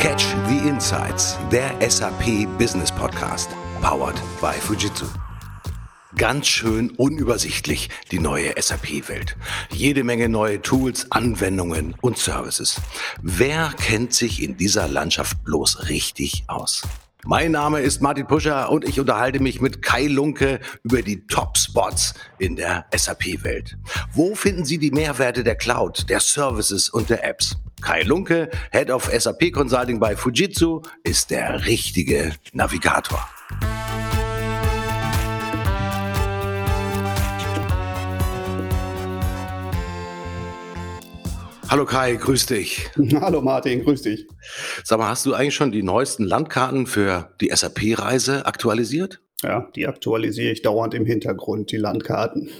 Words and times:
Catch 0.00 0.34
the 0.48 0.66
Insights, 0.66 1.36
der 1.52 1.74
SAP 1.86 2.46
Business 2.56 2.90
Podcast, 2.90 3.50
powered 3.82 4.16
by 4.40 4.54
Fujitsu. 4.58 5.04
Ganz 6.16 6.46
schön 6.46 6.88
unübersichtlich 6.92 7.90
die 8.10 8.18
neue 8.18 8.54
SAP-Welt. 8.58 9.36
Jede 9.70 10.02
Menge 10.02 10.30
neue 10.30 10.62
Tools, 10.62 11.12
Anwendungen 11.12 11.94
und 12.00 12.16
Services. 12.16 12.80
Wer 13.20 13.74
kennt 13.78 14.14
sich 14.14 14.42
in 14.42 14.56
dieser 14.56 14.88
Landschaft 14.88 15.44
bloß 15.44 15.90
richtig 15.90 16.44
aus? 16.46 16.82
Mein 17.26 17.52
Name 17.52 17.80
ist 17.80 18.00
Martin 18.00 18.26
Puscher 18.26 18.70
und 18.70 18.88
ich 18.88 18.98
unterhalte 18.98 19.40
mich 19.40 19.60
mit 19.60 19.82
Kai 19.82 20.06
Lunke 20.06 20.60
über 20.82 21.02
die 21.02 21.26
Top-Spots 21.26 22.14
in 22.38 22.56
der 22.56 22.86
SAP-Welt. 22.96 23.76
Wo 24.14 24.34
finden 24.34 24.64
Sie 24.64 24.78
die 24.78 24.92
Mehrwerte 24.92 25.44
der 25.44 25.56
Cloud, 25.56 26.08
der 26.08 26.20
Services 26.20 26.88
und 26.88 27.10
der 27.10 27.22
Apps? 27.22 27.58
Kai 27.80 28.02
Lunke, 28.02 28.50
Head 28.72 28.90
of 28.90 29.04
SAP 29.04 29.52
Consulting 29.52 29.98
bei 29.98 30.14
Fujitsu, 30.14 30.82
ist 31.02 31.30
der 31.30 31.66
richtige 31.66 32.32
Navigator. 32.52 33.28
Hallo 41.68 41.84
Kai, 41.86 42.16
grüß 42.16 42.46
dich. 42.46 42.90
Hallo 43.20 43.40
Martin, 43.40 43.84
grüß 43.84 44.02
dich. 44.02 44.26
Sag 44.84 44.98
mal, 44.98 45.08
hast 45.08 45.24
du 45.24 45.34
eigentlich 45.34 45.54
schon 45.54 45.70
die 45.70 45.82
neuesten 45.82 46.24
Landkarten 46.24 46.86
für 46.86 47.32
die 47.40 47.50
SAP-Reise 47.54 48.44
aktualisiert? 48.44 49.20
Ja, 49.42 49.68
die 49.74 49.86
aktualisiere 49.86 50.52
ich 50.52 50.62
dauernd 50.62 50.94
im 50.94 51.06
Hintergrund, 51.06 51.70
die 51.70 51.78
Landkarten. 51.78 52.50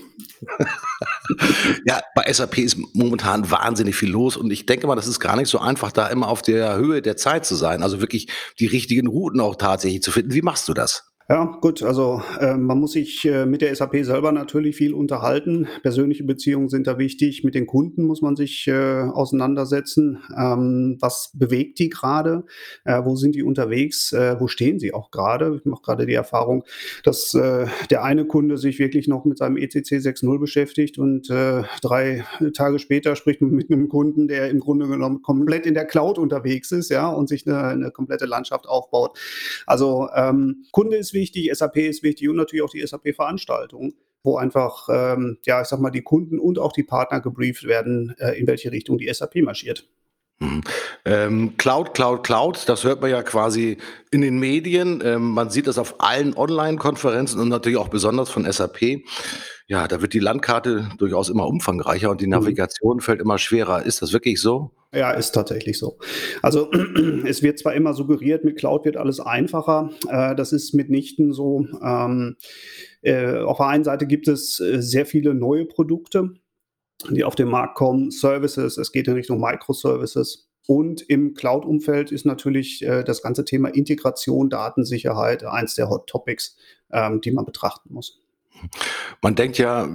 ja, 1.84 2.00
bei 2.14 2.32
SAP 2.32 2.58
ist 2.58 2.76
momentan 2.94 3.50
wahnsinnig 3.50 3.96
viel 3.96 4.10
los 4.10 4.36
und 4.36 4.50
ich 4.50 4.66
denke 4.66 4.86
mal, 4.86 4.96
das 4.96 5.06
ist 5.06 5.20
gar 5.20 5.36
nicht 5.36 5.48
so 5.48 5.58
einfach, 5.58 5.92
da 5.92 6.08
immer 6.08 6.28
auf 6.28 6.42
der 6.42 6.76
Höhe 6.76 7.02
der 7.02 7.16
Zeit 7.16 7.46
zu 7.46 7.54
sein, 7.54 7.82
also 7.82 8.00
wirklich 8.00 8.28
die 8.58 8.66
richtigen 8.66 9.06
Routen 9.06 9.40
auch 9.40 9.56
tatsächlich 9.56 10.02
zu 10.02 10.10
finden. 10.10 10.34
Wie 10.34 10.42
machst 10.42 10.68
du 10.68 10.74
das? 10.74 11.09
Ja, 11.30 11.44
gut, 11.60 11.84
also 11.84 12.20
äh, 12.40 12.56
man 12.56 12.80
muss 12.80 12.90
sich 12.90 13.24
äh, 13.24 13.46
mit 13.46 13.62
der 13.62 13.72
SAP 13.72 13.98
selber 14.02 14.32
natürlich 14.32 14.74
viel 14.74 14.92
unterhalten. 14.92 15.68
Persönliche 15.80 16.24
Beziehungen 16.24 16.68
sind 16.68 16.88
da 16.88 16.98
wichtig. 16.98 17.44
Mit 17.44 17.54
den 17.54 17.68
Kunden 17.68 18.02
muss 18.02 18.20
man 18.20 18.34
sich 18.34 18.66
äh, 18.66 19.02
auseinandersetzen. 19.02 20.18
Ähm, 20.36 20.96
was 20.98 21.30
bewegt 21.32 21.78
die 21.78 21.88
gerade? 21.88 22.42
Äh, 22.84 23.04
wo 23.04 23.14
sind 23.14 23.36
die 23.36 23.44
unterwegs? 23.44 24.12
Äh, 24.12 24.40
wo 24.40 24.48
stehen 24.48 24.80
sie 24.80 24.92
auch 24.92 25.12
gerade? 25.12 25.54
Ich 25.60 25.64
mache 25.66 25.82
gerade 25.82 26.04
die 26.04 26.14
Erfahrung, 26.14 26.64
dass 27.04 27.32
äh, 27.34 27.66
der 27.90 28.02
eine 28.02 28.24
Kunde 28.24 28.58
sich 28.58 28.80
wirklich 28.80 29.06
noch 29.06 29.24
mit 29.24 29.38
seinem 29.38 29.56
ECC 29.56 29.98
6.0 30.00 30.40
beschäftigt 30.40 30.98
und 30.98 31.30
drei 31.30 32.24
Tage 32.54 32.80
später 32.80 33.14
spricht 33.14 33.40
man 33.40 33.52
mit 33.52 33.70
einem 33.70 33.88
Kunden, 33.88 34.26
der 34.26 34.50
im 34.50 34.58
Grunde 34.58 34.88
genommen 34.88 35.22
komplett 35.22 35.64
in 35.64 35.74
der 35.74 35.84
Cloud 35.84 36.18
unterwegs 36.18 36.72
ist, 36.72 36.90
ja, 36.90 37.08
und 37.08 37.28
sich 37.28 37.46
eine, 37.46 37.62
eine 37.62 37.90
komplette 37.92 38.26
Landschaft 38.26 38.68
aufbaut. 38.68 39.16
Also 39.66 40.08
ähm, 40.16 40.64
Kunde 40.72 40.96
ist 40.96 41.12
wichtig 41.12 41.19
wichtig, 41.20 41.50
SAP 41.52 41.76
ist 41.76 42.02
wichtig 42.02 42.28
und 42.28 42.36
natürlich 42.36 42.64
auch 42.64 42.70
die 42.70 42.86
SAP-Veranstaltung, 42.86 43.92
wo 44.24 44.36
einfach, 44.38 44.88
ähm, 44.90 45.38
ja, 45.44 45.60
ich 45.60 45.68
sag 45.68 45.80
mal, 45.80 45.90
die 45.90 46.02
Kunden 46.02 46.38
und 46.38 46.58
auch 46.58 46.72
die 46.72 46.82
Partner 46.82 47.20
gebrieft 47.20 47.64
werden, 47.64 48.14
äh, 48.18 48.38
in 48.40 48.46
welche 48.46 48.72
Richtung 48.72 48.96
die 48.96 49.12
SAP 49.12 49.42
marschiert. 49.42 49.86
Mhm. 50.40 50.62
Ähm, 51.04 51.56
Cloud, 51.58 51.92
Cloud, 51.92 52.24
Cloud, 52.24 52.66
das 52.66 52.84
hört 52.84 53.02
man 53.02 53.10
ja 53.10 53.22
quasi 53.22 53.76
in 54.10 54.22
den 54.22 54.38
Medien. 54.38 55.02
Ähm, 55.04 55.30
man 55.32 55.50
sieht 55.50 55.66
das 55.66 55.76
auf 55.76 55.96
allen 55.98 56.34
Online-Konferenzen 56.34 57.38
und 57.40 57.48
natürlich 57.48 57.78
auch 57.78 57.88
besonders 57.88 58.30
von 58.30 58.50
SAP. 58.50 59.04
Ja, 59.70 59.86
da 59.86 60.02
wird 60.02 60.14
die 60.14 60.18
Landkarte 60.18 60.88
durchaus 60.98 61.28
immer 61.28 61.46
umfangreicher 61.46 62.10
und 62.10 62.20
die 62.20 62.26
mhm. 62.26 62.32
Navigation 62.32 62.96
mhm. 62.96 63.00
fällt 63.00 63.20
immer 63.20 63.38
schwerer. 63.38 63.86
Ist 63.86 64.02
das 64.02 64.12
wirklich 64.12 64.40
so? 64.40 64.72
Ja, 64.92 65.12
ist 65.12 65.30
tatsächlich 65.30 65.78
so. 65.78 65.96
Also 66.42 66.72
es 67.24 67.40
wird 67.44 67.60
zwar 67.60 67.74
immer 67.74 67.94
suggeriert, 67.94 68.44
mit 68.44 68.58
Cloud 68.58 68.84
wird 68.84 68.96
alles 68.96 69.20
einfacher. 69.20 69.90
Äh, 70.08 70.34
das 70.34 70.52
ist 70.52 70.74
mitnichten 70.74 71.32
so. 71.32 71.68
Ähm, 71.84 72.36
äh, 73.02 73.38
auf 73.38 73.58
der 73.58 73.66
einen 73.68 73.84
Seite 73.84 74.08
gibt 74.08 74.26
es 74.26 74.58
äh, 74.58 74.82
sehr 74.82 75.06
viele 75.06 75.34
neue 75.34 75.66
Produkte, 75.66 76.34
die 77.08 77.22
auf 77.22 77.36
den 77.36 77.46
Markt 77.46 77.76
kommen, 77.76 78.10
Services, 78.10 78.76
es 78.76 78.90
geht 78.90 79.06
in 79.06 79.14
Richtung 79.14 79.40
Microservices. 79.40 80.48
Und 80.66 81.08
im 81.08 81.34
Cloud-Umfeld 81.34 82.10
ist 82.10 82.26
natürlich 82.26 82.84
äh, 82.84 83.04
das 83.04 83.22
ganze 83.22 83.44
Thema 83.44 83.68
Integration, 83.68 84.50
Datensicherheit 84.50 85.44
eins 85.44 85.76
der 85.76 85.88
Hot 85.90 86.08
Topics, 86.08 86.56
ähm, 86.90 87.20
die 87.20 87.30
man 87.30 87.44
betrachten 87.44 87.94
muss. 87.94 88.20
Man 89.22 89.34
denkt 89.34 89.58
ja, 89.58 89.88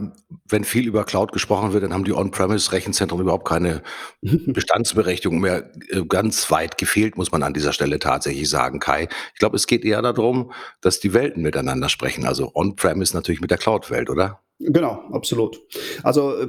wenn 0.47 0.63
viel 0.63 0.87
über 0.87 1.03
Cloud 1.03 1.31
gesprochen 1.31 1.73
wird, 1.73 1.83
dann 1.83 1.93
haben 1.93 2.03
die 2.03 2.13
On-Premise-Rechenzentren 2.13 3.19
überhaupt 3.19 3.47
keine 3.47 3.81
Bestandsberechtigung 4.21 5.39
mehr. 5.39 5.71
Äh, 5.89 6.05
ganz 6.05 6.51
weit 6.51 6.77
gefehlt, 6.77 7.17
muss 7.17 7.31
man 7.31 7.43
an 7.43 7.53
dieser 7.53 7.73
Stelle 7.73 7.99
tatsächlich 7.99 8.49
sagen, 8.49 8.79
Kai. 8.79 9.07
Ich 9.33 9.39
glaube, 9.39 9.55
es 9.55 9.67
geht 9.67 9.85
eher 9.85 10.01
darum, 10.01 10.51
dass 10.81 10.99
die 10.99 11.13
Welten 11.13 11.43
miteinander 11.43 11.89
sprechen. 11.89 12.25
Also 12.25 12.51
On-Premise 12.53 13.15
natürlich 13.15 13.41
mit 13.41 13.51
der 13.51 13.57
Cloud-Welt, 13.57 14.09
oder? 14.09 14.41
Genau, 14.59 15.01
absolut. 15.11 15.61
Also 16.03 16.33
äh, 16.37 16.47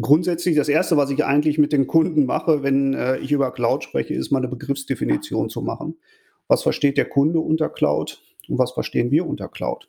grundsätzlich 0.00 0.56
das 0.56 0.68
Erste, 0.68 0.96
was 0.96 1.10
ich 1.10 1.24
eigentlich 1.24 1.58
mit 1.58 1.72
den 1.72 1.86
Kunden 1.86 2.26
mache, 2.26 2.62
wenn 2.62 2.94
äh, 2.94 3.18
ich 3.18 3.30
über 3.30 3.52
Cloud 3.52 3.84
spreche, 3.84 4.14
ist 4.14 4.32
mal 4.32 4.38
eine 4.38 4.48
Begriffsdefinition 4.48 5.48
zu 5.48 5.62
machen. 5.62 5.96
Was 6.48 6.62
versteht 6.62 6.96
der 6.96 7.08
Kunde 7.08 7.38
unter 7.38 7.68
Cloud 7.68 8.20
und 8.48 8.58
was 8.58 8.72
verstehen 8.72 9.10
wir 9.10 9.26
unter 9.26 9.48
Cloud? 9.48 9.88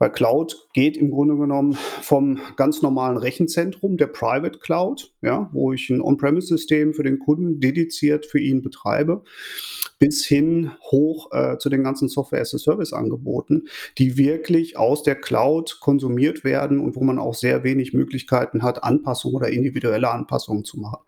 Weil 0.00 0.12
Cloud 0.12 0.68
geht 0.72 0.96
im 0.96 1.10
Grunde 1.10 1.36
genommen 1.36 1.74
vom 1.74 2.40
ganz 2.56 2.80
normalen 2.80 3.18
Rechenzentrum, 3.18 3.98
der 3.98 4.06
Private 4.06 4.58
Cloud, 4.58 5.12
ja, 5.20 5.50
wo 5.52 5.74
ich 5.74 5.90
ein 5.90 6.00
On-Premise-System 6.00 6.94
für 6.94 7.02
den 7.02 7.18
Kunden 7.18 7.60
dediziert 7.60 8.24
für 8.24 8.40
ihn 8.40 8.62
betreibe, 8.62 9.22
bis 9.98 10.24
hin 10.24 10.70
hoch 10.90 11.30
äh, 11.32 11.58
zu 11.58 11.68
den 11.68 11.84
ganzen 11.84 12.08
Software-as-a-Service-Angeboten, 12.08 13.68
die 13.98 14.16
wirklich 14.16 14.78
aus 14.78 15.02
der 15.02 15.16
Cloud 15.16 15.80
konsumiert 15.80 16.44
werden 16.44 16.80
und 16.80 16.96
wo 16.96 17.04
man 17.04 17.18
auch 17.18 17.34
sehr 17.34 17.62
wenig 17.62 17.92
Möglichkeiten 17.92 18.62
hat, 18.62 18.82
Anpassungen 18.82 19.36
oder 19.36 19.50
individuelle 19.50 20.10
Anpassungen 20.10 20.64
zu 20.64 20.80
machen. 20.80 21.00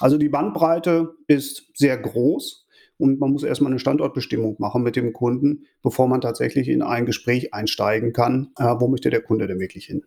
Also 0.00 0.18
die 0.18 0.28
Bandbreite 0.28 1.14
ist 1.28 1.70
sehr 1.74 1.96
groß 1.96 2.66
und 3.00 3.18
man 3.18 3.32
muss 3.32 3.42
erstmal 3.42 3.72
eine 3.72 3.80
Standortbestimmung 3.80 4.56
machen 4.58 4.82
mit 4.82 4.96
dem 4.96 5.12
Kunden, 5.12 5.66
bevor 5.82 6.08
man 6.08 6.20
tatsächlich 6.20 6.68
in 6.68 6.82
ein 6.82 7.06
Gespräch 7.06 7.54
einsteigen 7.54 8.12
kann, 8.12 8.50
äh, 8.58 8.74
wo 8.78 8.88
möchte 8.88 9.10
der 9.10 9.22
Kunde 9.22 9.46
denn 9.46 9.60
wirklich 9.60 9.86
hin. 9.86 10.04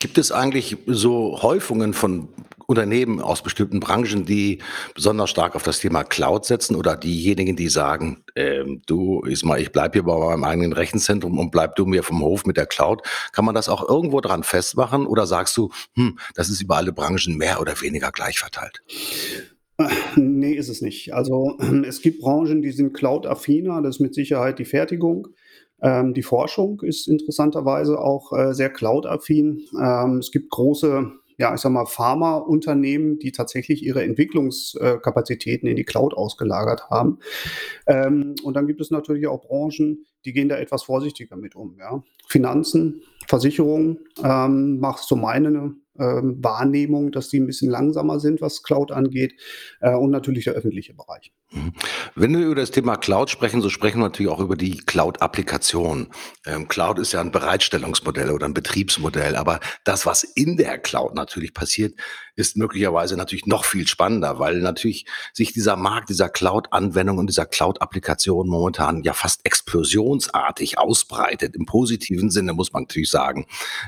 Gibt 0.00 0.18
es 0.18 0.32
eigentlich 0.32 0.76
so 0.86 1.40
Häufungen 1.42 1.94
von 1.94 2.28
Unternehmen 2.66 3.20
aus 3.20 3.42
bestimmten 3.42 3.78
Branchen, 3.78 4.24
die 4.24 4.58
besonders 4.94 5.30
stark 5.30 5.54
auf 5.54 5.62
das 5.62 5.80
Thema 5.80 6.02
Cloud 6.02 6.44
setzen 6.44 6.76
oder 6.76 6.96
diejenigen, 6.96 7.56
die 7.56 7.68
sagen, 7.68 8.24
ähm, 8.36 8.82
du 8.86 9.20
Isma, 9.22 9.58
ich 9.58 9.70
bleibe 9.70 9.94
hier 9.94 10.02
bei 10.02 10.18
meinem 10.18 10.44
eigenen 10.44 10.72
Rechenzentrum 10.72 11.38
und 11.38 11.50
bleib 11.50 11.76
du 11.76 11.86
mir 11.86 12.02
vom 12.02 12.20
Hof 12.20 12.46
mit 12.46 12.56
der 12.56 12.66
Cloud. 12.66 13.02
Kann 13.32 13.44
man 13.44 13.54
das 13.54 13.68
auch 13.68 13.86
irgendwo 13.88 14.20
dran 14.20 14.42
festmachen 14.42 15.06
oder 15.06 15.26
sagst 15.26 15.56
du, 15.56 15.70
hm, 15.94 16.18
das 16.34 16.48
ist 16.48 16.62
über 16.62 16.76
alle 16.76 16.92
Branchen 16.92 17.36
mehr 17.36 17.60
oder 17.60 17.80
weniger 17.80 18.10
gleich 18.10 18.38
verteilt? 18.38 18.82
Nee, 20.16 20.54
ist 20.54 20.68
es 20.68 20.82
nicht. 20.82 21.12
Also 21.14 21.58
es 21.86 22.00
gibt 22.00 22.20
Branchen, 22.20 22.62
die 22.62 22.70
sind 22.70 22.94
Cloud-affiner, 22.94 23.82
das 23.82 23.96
ist 23.96 24.00
mit 24.00 24.14
Sicherheit 24.14 24.58
die 24.58 24.64
Fertigung. 24.64 25.28
Ähm, 25.82 26.14
die 26.14 26.22
Forschung 26.22 26.80
ist 26.82 27.08
interessanterweise 27.08 27.98
auch 27.98 28.32
äh, 28.32 28.54
sehr 28.54 28.70
Cloud-affin. 28.70 29.62
Ähm, 29.80 30.18
es 30.18 30.30
gibt 30.30 30.50
große, 30.50 31.10
ja, 31.38 31.54
ich 31.54 31.60
sag 31.60 31.72
mal, 31.72 31.86
Pharmaunternehmen, 31.86 33.18
die 33.18 33.32
tatsächlich 33.32 33.82
ihre 33.82 34.04
Entwicklungskapazitäten 34.04 35.68
in 35.68 35.76
die 35.76 35.84
Cloud 35.84 36.14
ausgelagert 36.14 36.90
haben. 36.90 37.18
Ähm, 37.86 38.36
und 38.44 38.54
dann 38.54 38.68
gibt 38.68 38.80
es 38.80 38.90
natürlich 38.92 39.26
auch 39.26 39.42
Branchen, 39.42 40.06
die 40.24 40.32
gehen 40.32 40.48
da 40.48 40.56
etwas 40.56 40.84
vorsichtiger 40.84 41.36
mit 41.36 41.56
um. 41.56 41.76
Ja. 41.78 42.02
Finanzen, 42.28 43.02
Versicherungen 43.26 43.98
ähm, 44.22 44.78
macht 44.78 45.02
so 45.02 45.16
meine 45.16 45.74
ähm, 45.98 46.42
Wahrnehmung, 46.42 47.12
dass 47.12 47.28
die 47.28 47.40
ein 47.40 47.46
bisschen 47.46 47.70
langsamer 47.70 48.20
sind, 48.20 48.40
was 48.40 48.62
Cloud 48.62 48.92
angeht 48.92 49.34
äh, 49.80 49.94
und 49.94 50.10
natürlich 50.10 50.44
der 50.44 50.54
öffentliche 50.54 50.94
Bereich. 50.94 51.32
Mhm. 51.52 51.72
Wenn 52.14 52.36
wir 52.36 52.46
über 52.46 52.54
das 52.56 52.70
Thema 52.70 52.96
Cloud 52.96 53.30
sprechen, 53.30 53.60
so 53.60 53.70
sprechen 53.70 53.98
wir 53.98 54.04
natürlich 54.04 54.30
auch 54.30 54.40
über 54.40 54.56
die 54.56 54.78
Cloud-Applikation. 54.78 56.08
Ähm, 56.46 56.68
Cloud 56.68 56.98
ist 56.98 57.12
ja 57.12 57.20
ein 57.20 57.32
Bereitstellungsmodell 57.32 58.30
oder 58.30 58.46
ein 58.46 58.54
Betriebsmodell, 58.54 59.36
aber 59.36 59.60
das, 59.84 60.06
was 60.06 60.24
in 60.24 60.56
der 60.56 60.78
Cloud 60.78 61.14
natürlich 61.14 61.54
passiert, 61.54 61.94
ist 62.36 62.56
möglicherweise 62.56 63.16
natürlich 63.16 63.46
noch 63.46 63.64
viel 63.64 63.86
spannender, 63.86 64.38
weil 64.38 64.60
natürlich 64.60 65.06
sich 65.32 65.52
dieser 65.52 65.76
Markt 65.76 66.08
dieser 66.08 66.28
Cloud-Anwendung 66.28 67.18
und 67.18 67.28
dieser 67.28 67.46
Cloud-Applikation 67.46 68.48
momentan 68.48 69.02
ja 69.02 69.12
fast 69.12 69.44
explosionsartig 69.44 70.78
ausbreitet. 70.78 71.54
Im 71.56 71.66
positiven 71.66 72.30
Sinne 72.30 72.52
muss 72.52 72.72
man 72.72 72.84
natürlich 72.84 73.10
sagen. 73.10 73.46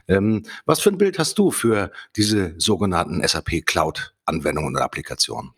Ähm, 0.09 0.45
was 0.65 0.81
für 0.81 0.91
ein 0.91 0.99
Bild 0.99 1.19
hast 1.19 1.39
du 1.39 1.51
für 1.51 1.91
diese 2.17 2.55
sogenannten 2.59 3.27
SAP 3.27 3.65
Cloud 3.67 4.16
Anwendungen 4.27 4.75
und 4.75 4.83
Applikationen? 4.83 5.53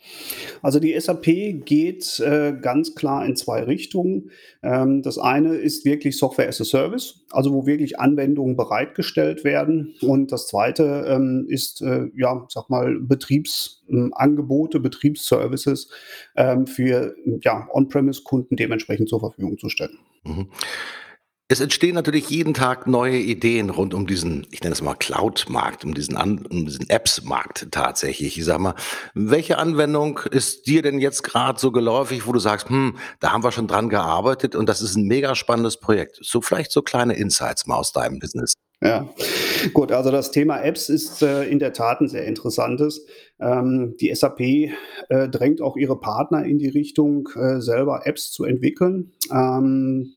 Also 0.63 0.79
die 0.79 0.99
SAP 0.99 1.65
geht 1.65 2.21
äh, 2.21 2.55
ganz 2.61 2.95
klar 2.95 3.25
in 3.25 3.35
zwei 3.35 3.63
Richtungen. 3.63 4.31
Ähm, 4.63 5.03
das 5.03 5.19
eine 5.19 5.55
ist 5.55 5.85
wirklich 5.85 6.19
Software 6.19 6.49
as 6.49 6.61
a 6.61 6.65
Service, 6.65 7.25
also 7.31 7.53
wo 7.53 7.67
wirklich 7.67 7.99
Anwendungen 7.99 8.57
bereitgestellt 8.57 9.43
werden. 9.43 9.95
Und 10.03 10.31
das 10.33 10.49
zweite 10.49 11.07
ähm, 11.09 11.47
ist, 11.49 11.81
äh, 11.83 12.09
ja, 12.15 12.47
sag 12.49 12.69
mal, 12.69 12.99
Betriebsangebote, 13.01 14.81
Betriebsservices 14.81 15.91
ähm, 16.37 16.67
für 16.67 17.15
ja, 17.43 17.69
On-Premise-Kunden 17.73 18.57
dementsprechend 18.57 19.09
zur 19.09 19.21
Verfügung 19.21 19.59
zu 19.59 19.69
stellen. 19.69 19.99
Mhm. 20.25 20.49
Es 21.51 21.61
entstehen 21.61 21.95
natürlich 21.95 22.29
jeden 22.29 22.53
Tag 22.53 22.87
neue 22.87 23.17
Ideen 23.17 23.71
rund 23.71 23.95
um 23.95 24.07
diesen, 24.07 24.47
ich 24.51 24.61
nenne 24.61 24.75
es 24.75 24.83
mal 24.83 24.95
Cloud-Markt, 24.95 25.83
um 25.83 25.95
diesen, 25.95 26.15
um 26.15 26.67
diesen 26.67 26.91
Apps-Markt 26.91 27.69
tatsächlich. 27.71 28.37
Ich 28.37 28.45
sag 28.45 28.59
mal, 28.59 28.75
welche 29.15 29.57
Anwendung 29.57 30.19
ist 30.31 30.67
dir 30.67 30.83
denn 30.83 30.99
jetzt 30.99 31.23
gerade 31.23 31.59
so 31.59 31.73
geläufig, 31.73 32.27
wo 32.27 32.33
du 32.33 32.39
sagst, 32.39 32.69
hm, 32.69 32.99
da 33.21 33.33
haben 33.33 33.43
wir 33.43 33.51
schon 33.51 33.67
dran 33.67 33.89
gearbeitet 33.89 34.57
und 34.57 34.69
das 34.69 34.83
ist 34.83 34.97
ein 34.97 35.07
mega 35.07 35.35
spannendes 35.35 35.81
Projekt. 35.81 36.19
So 36.21 36.43
vielleicht 36.43 36.71
so 36.71 36.83
kleine 36.83 37.15
Insights 37.15 37.67
mal 37.67 37.77
aus 37.77 37.95
deinem 37.95 38.19
Business. 38.19 38.53
Ja, 38.81 39.09
gut, 39.75 39.91
also 39.91 40.13
das 40.13 40.31
Thema 40.31 40.61
Apps 40.61 40.89
ist 40.89 41.21
äh, 41.23 41.43
in 41.45 41.59
der 41.59 41.73
Tat 41.73 42.01
ein 42.01 42.09
sehr 42.09 42.25
interessantes. 42.27 43.05
Ähm, 43.41 43.97
die 44.01 44.15
SAP 44.15 44.41
äh, 44.41 44.69
drängt 45.29 45.61
auch 45.61 45.77
ihre 45.77 45.99
Partner 45.99 46.45
in 46.45 46.59
die 46.59 46.69
Richtung, 46.69 47.29
äh, 47.35 47.61
selber 47.61 48.07
Apps 48.07 48.31
zu 48.31 48.45
entwickeln. 48.45 49.15
Ähm, 49.33 50.15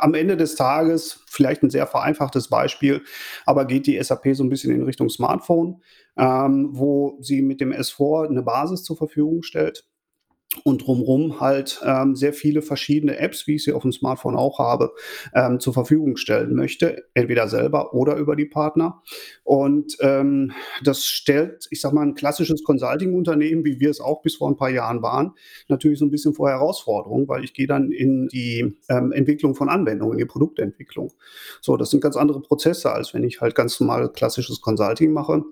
am 0.00 0.12
Ende 0.12 0.36
des 0.36 0.54
Tages, 0.54 1.24
vielleicht 1.28 1.62
ein 1.62 1.70
sehr 1.70 1.86
vereinfachtes 1.86 2.48
Beispiel, 2.48 3.00
aber 3.46 3.64
geht 3.64 3.86
die 3.86 4.02
SAP 4.02 4.34
so 4.34 4.44
ein 4.44 4.50
bisschen 4.50 4.74
in 4.74 4.82
Richtung 4.82 5.08
Smartphone, 5.08 5.80
ähm, 6.18 6.68
wo 6.72 7.16
sie 7.22 7.40
mit 7.40 7.62
dem 7.62 7.72
S4 7.72 8.28
eine 8.28 8.42
Basis 8.42 8.82
zur 8.82 8.98
Verfügung 8.98 9.42
stellt 9.42 9.86
und 10.64 10.84
drumherum 10.84 11.40
halt 11.40 11.80
ähm, 11.84 12.16
sehr 12.16 12.32
viele 12.32 12.60
verschiedene 12.60 13.18
Apps, 13.18 13.46
wie 13.46 13.54
ich 13.54 13.64
sie 13.64 13.72
auf 13.72 13.82
dem 13.82 13.92
Smartphone 13.92 14.34
auch 14.34 14.58
habe, 14.58 14.92
ähm, 15.32 15.60
zur 15.60 15.72
Verfügung 15.72 16.16
stellen 16.16 16.54
möchte, 16.54 17.04
entweder 17.14 17.46
selber 17.46 17.94
oder 17.94 18.16
über 18.16 18.34
die 18.34 18.46
Partner. 18.46 19.00
Und 19.44 19.96
ähm, 20.00 20.52
das 20.82 21.04
stellt, 21.04 21.68
ich 21.70 21.80
sag 21.80 21.92
mal, 21.92 22.02
ein 22.02 22.14
klassisches 22.14 22.64
Consulting-Unternehmen, 22.64 23.64
wie 23.64 23.78
wir 23.78 23.90
es 23.90 24.00
auch 24.00 24.22
bis 24.22 24.36
vor 24.36 24.50
ein 24.50 24.56
paar 24.56 24.70
Jahren 24.70 25.02
waren, 25.02 25.34
natürlich 25.68 26.00
so 26.00 26.04
ein 26.04 26.10
bisschen 26.10 26.34
vor 26.34 26.50
Herausforderungen, 26.50 27.28
weil 27.28 27.44
ich 27.44 27.54
gehe 27.54 27.68
dann 27.68 27.92
in 27.92 28.26
die 28.28 28.76
ähm, 28.88 29.12
Entwicklung 29.12 29.54
von 29.54 29.68
Anwendungen, 29.68 30.14
in 30.14 30.18
die 30.18 30.30
Produktentwicklung. 30.30 31.12
So, 31.60 31.76
das 31.76 31.90
sind 31.90 32.00
ganz 32.00 32.16
andere 32.16 32.42
Prozesse, 32.42 32.92
als 32.92 33.14
wenn 33.14 33.22
ich 33.22 33.40
halt 33.40 33.54
ganz 33.54 33.78
normal 33.78 34.10
klassisches 34.10 34.60
Consulting 34.60 35.12
mache. 35.12 35.44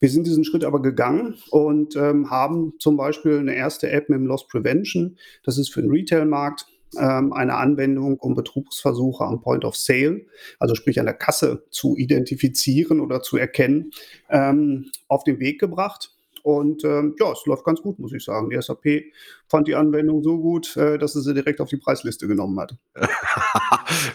Wir 0.00 0.08
sind 0.08 0.26
diesen 0.26 0.44
Schritt 0.44 0.64
aber 0.64 0.80
gegangen 0.80 1.36
und 1.50 1.94
ähm, 1.94 2.30
haben 2.30 2.72
zum 2.78 2.96
Beispiel 2.96 3.38
eine 3.38 3.54
erste 3.54 3.90
App 3.90 4.08
mit 4.08 4.18
dem 4.18 4.26
Loss 4.26 4.48
Prevention. 4.48 5.18
Das 5.44 5.58
ist 5.58 5.72
für 5.72 5.82
den 5.82 5.90
Retail-Markt 5.90 6.66
ähm, 6.98 7.32
eine 7.32 7.54
Anwendung, 7.54 8.18
um 8.18 8.34
Betrugsversuche 8.34 9.24
am 9.24 9.42
Point 9.42 9.64
of 9.64 9.76
Sale, 9.76 10.22
also 10.58 10.74
sprich 10.74 10.98
an 10.98 11.06
der 11.06 11.14
Kasse, 11.14 11.64
zu 11.70 11.96
identifizieren 11.96 13.00
oder 13.00 13.22
zu 13.22 13.36
erkennen, 13.36 13.92
ähm, 14.30 14.90
auf 15.06 15.24
den 15.24 15.38
Weg 15.38 15.60
gebracht. 15.60 16.14
Und 16.42 16.84
ähm, 16.84 17.14
ja, 17.20 17.32
es 17.32 17.44
läuft 17.44 17.64
ganz 17.64 17.82
gut, 17.82 17.98
muss 17.98 18.14
ich 18.14 18.24
sagen. 18.24 18.48
Die 18.48 18.60
SAP 18.60 19.04
fand 19.50 19.66
die 19.66 19.74
Anwendung 19.74 20.22
so 20.22 20.38
gut, 20.38 20.76
äh, 20.76 20.96
dass 20.96 21.12
sie 21.12 21.22
sie 21.22 21.34
direkt 21.34 21.60
auf 21.60 21.68
die 21.68 21.76
Preisliste 21.76 22.26
genommen 22.28 22.58
hat. 22.58 22.76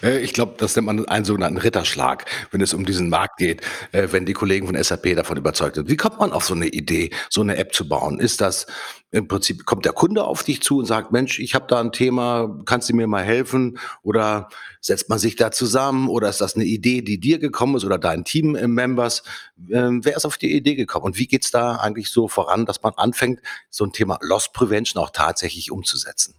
Äh, 0.01 0.19
ich 0.19 0.33
glaube, 0.33 0.55
das 0.57 0.75
nennt 0.75 0.85
man 0.85 1.05
einen 1.05 1.25
sogenannten 1.25 1.57
Ritterschlag, 1.57 2.25
wenn 2.51 2.61
es 2.61 2.73
um 2.73 2.85
diesen 2.85 3.09
Markt 3.09 3.37
geht, 3.37 3.61
äh, 3.91 4.07
wenn 4.11 4.25
die 4.25 4.33
Kollegen 4.33 4.67
von 4.67 4.81
SAP 4.81 5.15
davon 5.15 5.37
überzeugt 5.37 5.75
sind. 5.75 5.89
Wie 5.89 5.97
kommt 5.97 6.19
man 6.19 6.31
auf 6.31 6.45
so 6.45 6.53
eine 6.53 6.67
Idee, 6.67 7.11
so 7.29 7.41
eine 7.41 7.57
App 7.57 7.73
zu 7.73 7.87
bauen? 7.87 8.19
Ist 8.19 8.39
das 8.41 8.67
im 9.15 9.29
Prinzip, 9.29 9.65
kommt 9.65 9.85
der 9.85 9.93
Kunde 9.93 10.25
auf 10.25 10.43
dich 10.43 10.61
zu 10.61 10.79
und 10.79 10.85
sagt, 10.85 11.13
Mensch, 11.13 11.39
ich 11.39 11.55
habe 11.55 11.67
da 11.69 11.79
ein 11.79 11.93
Thema, 11.93 12.59
kannst 12.65 12.89
du 12.89 12.95
mir 12.95 13.07
mal 13.07 13.23
helfen? 13.23 13.79
Oder 14.01 14.49
setzt 14.81 15.09
man 15.09 15.19
sich 15.19 15.37
da 15.37 15.51
zusammen? 15.51 16.09
Oder 16.09 16.27
ist 16.27 16.41
das 16.41 16.55
eine 16.55 16.65
Idee, 16.65 17.01
die 17.01 17.17
dir 17.17 17.39
gekommen 17.39 17.75
ist 17.75 17.85
oder 17.85 17.97
dein 17.97 18.25
Team-Members? 18.25 19.23
Ähm, 19.71 20.03
wer 20.03 20.17
ist 20.17 20.25
auf 20.25 20.37
die 20.37 20.53
Idee 20.53 20.75
gekommen? 20.75 21.05
Und 21.05 21.17
wie 21.17 21.27
geht 21.27 21.45
es 21.45 21.51
da 21.51 21.77
eigentlich 21.77 22.09
so 22.09 22.27
voran, 22.27 22.65
dass 22.65 22.83
man 22.83 22.93
anfängt, 22.97 23.39
so 23.69 23.85
ein 23.85 23.93
Thema 23.93 24.19
Loss 24.21 24.51
Prevention 24.51 25.01
auch 25.01 25.11
tatsächlich 25.25 25.71
umzusetzen? 25.71 26.35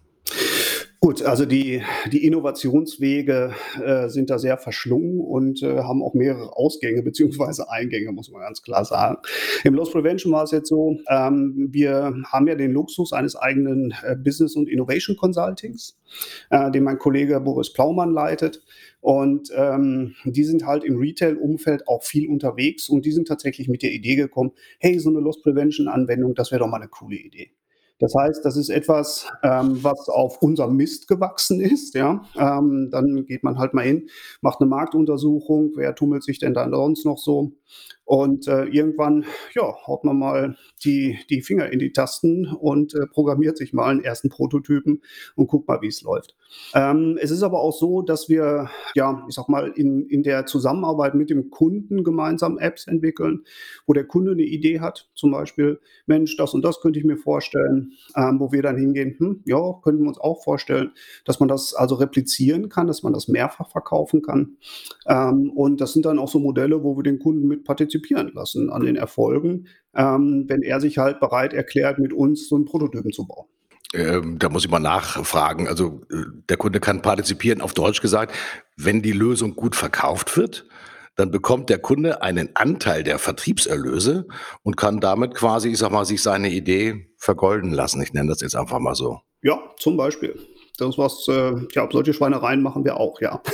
Gut, 0.99 1.21
also 1.21 1.45
die, 1.45 1.83
die 2.11 2.25
Innovationswege 2.25 3.53
äh, 3.81 4.09
sind 4.09 4.29
da 4.29 4.39
sehr 4.39 4.57
verschlungen 4.57 5.19
und 5.19 5.61
äh, 5.61 5.77
haben 5.77 6.01
auch 6.01 6.13
mehrere 6.15 6.57
Ausgänge 6.57 7.03
beziehungsweise 7.03 7.69
Eingänge, 7.69 8.11
muss 8.11 8.31
man 8.31 8.41
ganz 8.41 8.61
klar 8.61 8.83
sagen. 8.83 9.17
Im 9.63 9.75
Loss 9.75 9.91
Prevention 9.91 10.33
war 10.33 10.43
es 10.43 10.51
jetzt 10.51 10.69
so, 10.69 10.99
ähm, 11.09 11.69
wir 11.71 12.13
haben 12.25 12.47
ja 12.47 12.55
den 12.55 12.73
Luxus 12.73 13.13
eines 13.13 13.35
eigenen 13.35 13.93
äh, 14.03 14.15
Business- 14.15 14.55
und 14.55 14.67
Innovation 14.67 15.15
Consultings, 15.15 15.97
äh, 16.49 16.71
den 16.71 16.83
mein 16.83 16.97
Kollege 16.97 17.39
Boris 17.39 17.71
Plaumann 17.71 18.11
leitet. 18.11 18.63
Und 18.99 19.49
ähm, 19.55 20.15
die 20.25 20.43
sind 20.43 20.65
halt 20.65 20.83
im 20.83 20.97
Retail-Umfeld 20.97 21.87
auch 21.87 22.03
viel 22.03 22.27
unterwegs 22.27 22.89
und 22.89 23.05
die 23.05 23.11
sind 23.11 23.27
tatsächlich 23.27 23.69
mit 23.69 23.83
der 23.83 23.91
Idee 23.91 24.15
gekommen, 24.15 24.51
hey, 24.79 24.97
so 24.99 25.09
eine 25.09 25.19
Loss 25.19 25.41
Prevention-Anwendung, 25.43 26.33
das 26.33 26.51
wäre 26.51 26.59
doch 26.59 26.67
mal 26.67 26.77
eine 26.77 26.89
coole 26.89 27.17
Idee. 27.17 27.51
Das 27.99 28.13
heißt, 28.13 28.45
das 28.45 28.57
ist 28.57 28.69
etwas, 28.69 29.27
ähm, 29.43 29.83
was 29.83 30.07
auf 30.07 30.41
unserem 30.41 30.75
Mist 30.75 31.07
gewachsen 31.07 31.61
ist. 31.61 31.95
Ja? 31.95 32.23
Ähm, 32.35 32.89
dann 32.91 33.25
geht 33.25 33.43
man 33.43 33.57
halt 33.57 33.73
mal 33.73 33.85
hin, 33.85 34.09
macht 34.41 34.61
eine 34.61 34.69
Marktuntersuchung, 34.69 35.71
wer 35.75 35.95
tummelt 35.95 36.23
sich 36.23 36.39
denn 36.39 36.53
da 36.53 36.69
sonst 36.69 37.05
noch 37.05 37.17
so? 37.17 37.53
Und 38.07 38.47
äh, 38.47 38.63
irgendwann, 38.63 39.25
ja, 39.53 39.75
haut 39.85 40.05
man 40.05 40.17
mal 40.17 40.55
die, 40.85 41.19
die 41.29 41.41
Finger 41.41 41.69
in 41.73 41.79
die 41.79 41.91
Tasten 41.91 42.47
und 42.47 42.95
äh, 42.95 43.05
programmiert 43.05 43.57
sich 43.57 43.73
mal 43.73 43.87
einen 43.87 44.01
ersten 44.01 44.29
Prototypen 44.29 45.01
und 45.35 45.47
guckt 45.47 45.67
mal, 45.67 45.81
wie 45.81 45.87
es 45.87 46.03
läuft. 46.03 46.33
Ähm, 46.73 47.19
es 47.19 47.31
ist 47.31 47.43
aber 47.43 47.59
auch 47.59 47.73
so, 47.73 48.01
dass 48.01 48.29
wir, 48.29 48.69
ja, 48.95 49.25
ich 49.27 49.35
sag 49.35 49.49
mal, 49.49 49.73
in, 49.75 50.07
in 50.07 50.23
der 50.23 50.45
Zusammenarbeit 50.45 51.15
mit 51.15 51.29
dem 51.29 51.49
Kunden 51.49 52.05
gemeinsam 52.05 52.57
Apps 52.57 52.87
entwickeln, 52.87 53.43
wo 53.85 53.91
der 53.91 54.05
Kunde 54.05 54.31
eine 54.31 54.43
Idee 54.43 54.79
hat, 54.79 55.09
zum 55.13 55.31
Beispiel, 55.31 55.81
Mensch, 56.05 56.37
das 56.37 56.53
und 56.53 56.63
das 56.63 56.79
könnte 56.79 56.99
ich 56.99 57.05
mir 57.05 57.17
vorstellen, 57.17 57.91
ähm, 58.15 58.39
wo 58.39 58.53
wir 58.53 58.61
dann 58.61 58.77
hingehen, 58.77 59.17
hm, 59.17 59.43
ja, 59.45 59.81
könnten 59.83 60.03
wir 60.03 60.07
uns 60.07 60.17
auch 60.17 60.45
vorstellen, 60.45 60.93
dass 61.25 61.41
man 61.41 61.49
das 61.49 61.73
also 61.73 61.95
replizieren 61.95 62.69
kann, 62.69 62.87
dass 62.87 63.03
man 63.03 63.11
das 63.11 63.27
mehrfach 63.27 63.69
verkaufen 63.69 64.21
kann. 64.21 64.55
Ähm, 65.07 65.51
und 65.53 65.81
das 65.81 65.91
sind 65.91 66.05
dann 66.05 66.19
auch 66.19 66.29
so 66.29 66.39
Modelle, 66.39 66.85
wo 66.85 66.95
wir 66.95 67.03
den 67.03 67.19
Kunden 67.19 67.49
mit 67.49 67.65
partizipieren 67.65 67.96
partizipieren 67.97 68.31
lassen 68.33 68.69
an 68.69 68.83
den 68.83 68.95
Erfolgen, 68.95 69.67
ähm, 69.95 70.45
wenn 70.47 70.61
er 70.61 70.79
sich 70.79 70.97
halt 70.97 71.19
bereit 71.19 71.53
erklärt, 71.53 71.99
mit 71.99 72.13
uns 72.13 72.47
so 72.47 72.55
einen 72.55 72.65
Prototypen 72.65 73.11
zu 73.11 73.25
bauen. 73.27 73.47
Ähm, 73.93 74.37
da 74.37 74.49
muss 74.49 74.65
ich 74.65 74.71
mal 74.71 74.79
nachfragen. 74.79 75.67
Also 75.67 76.01
äh, 76.11 76.23
der 76.49 76.57
Kunde 76.57 76.79
kann 76.79 77.01
partizipieren, 77.01 77.61
auf 77.61 77.73
Deutsch 77.73 78.01
gesagt, 78.01 78.33
wenn 78.75 79.01
die 79.01 79.13
Lösung 79.13 79.55
gut 79.55 79.75
verkauft 79.75 80.35
wird, 80.37 80.67
dann 81.15 81.31
bekommt 81.31 81.69
der 81.69 81.79
Kunde 81.79 82.21
einen 82.21 82.49
Anteil 82.53 83.03
der 83.03 83.17
Vertriebserlöse 83.17 84.27
und 84.61 84.77
kann 84.77 84.99
damit 84.99 85.33
quasi, 85.33 85.69
ich 85.69 85.79
sag 85.79 85.91
mal, 85.91 86.05
sich 86.05 86.21
seine 86.21 86.51
Idee 86.51 87.09
vergolden 87.17 87.71
lassen. 87.71 88.01
Ich 88.01 88.13
nenne 88.13 88.29
das 88.29 88.41
jetzt 88.41 88.55
einfach 88.55 88.79
mal 88.79 88.93
so. 88.93 89.21
Ja, 89.41 89.59
zum 89.79 89.97
Beispiel. 89.97 90.37
Das 90.77 90.97
was, 90.97 91.27
äh, 91.27 91.53
ja, 91.73 91.87
solche 91.91 92.13
Schweinereien 92.13 92.61
machen 92.61 92.85
wir 92.85 92.97
auch, 92.97 93.19
ja. 93.21 93.41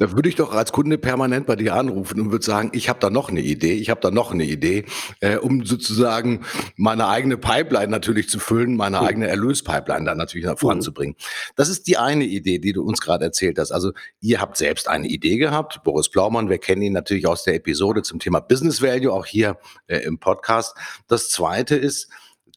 Da 0.00 0.12
würde 0.12 0.28
ich 0.28 0.36
doch 0.36 0.52
als 0.52 0.70
Kunde 0.70 0.96
permanent 0.96 1.46
bei 1.46 1.56
dir 1.56 1.74
anrufen 1.74 2.20
und 2.20 2.30
würde 2.30 2.44
sagen, 2.44 2.70
ich 2.72 2.88
habe 2.88 3.00
da 3.00 3.10
noch 3.10 3.30
eine 3.30 3.40
Idee, 3.40 3.72
ich 3.72 3.90
habe 3.90 4.00
da 4.00 4.12
noch 4.12 4.30
eine 4.30 4.44
Idee, 4.44 4.84
äh, 5.18 5.38
um 5.38 5.64
sozusagen 5.64 6.46
meine 6.76 7.08
eigene 7.08 7.36
Pipeline 7.36 7.88
natürlich 7.88 8.28
zu 8.28 8.38
füllen, 8.38 8.76
meine 8.76 9.00
mhm. 9.00 9.06
eigene 9.06 9.26
Erlöspipeline 9.26 10.04
dann 10.04 10.16
natürlich 10.16 10.46
mhm. 10.46 10.56
voranzubringen. 10.56 11.16
Das 11.56 11.68
ist 11.68 11.88
die 11.88 11.96
eine 11.96 12.24
Idee, 12.24 12.60
die 12.60 12.72
du 12.72 12.84
uns 12.84 13.00
gerade 13.00 13.24
erzählt 13.24 13.58
hast. 13.58 13.72
Also 13.72 13.90
ihr 14.20 14.40
habt 14.40 14.56
selbst 14.56 14.88
eine 14.88 15.08
Idee 15.08 15.36
gehabt, 15.36 15.82
Boris 15.82 16.08
Blaumann, 16.08 16.48
wir 16.48 16.58
kennen 16.58 16.82
ihn 16.82 16.92
natürlich 16.92 17.26
aus 17.26 17.42
der 17.42 17.56
Episode 17.56 18.02
zum 18.02 18.20
Thema 18.20 18.38
Business 18.38 18.80
Value, 18.80 19.12
auch 19.12 19.26
hier 19.26 19.58
äh, 19.88 19.98
im 19.98 20.20
Podcast. 20.20 20.76
Das 21.08 21.28
zweite 21.28 21.74
ist, 21.74 22.08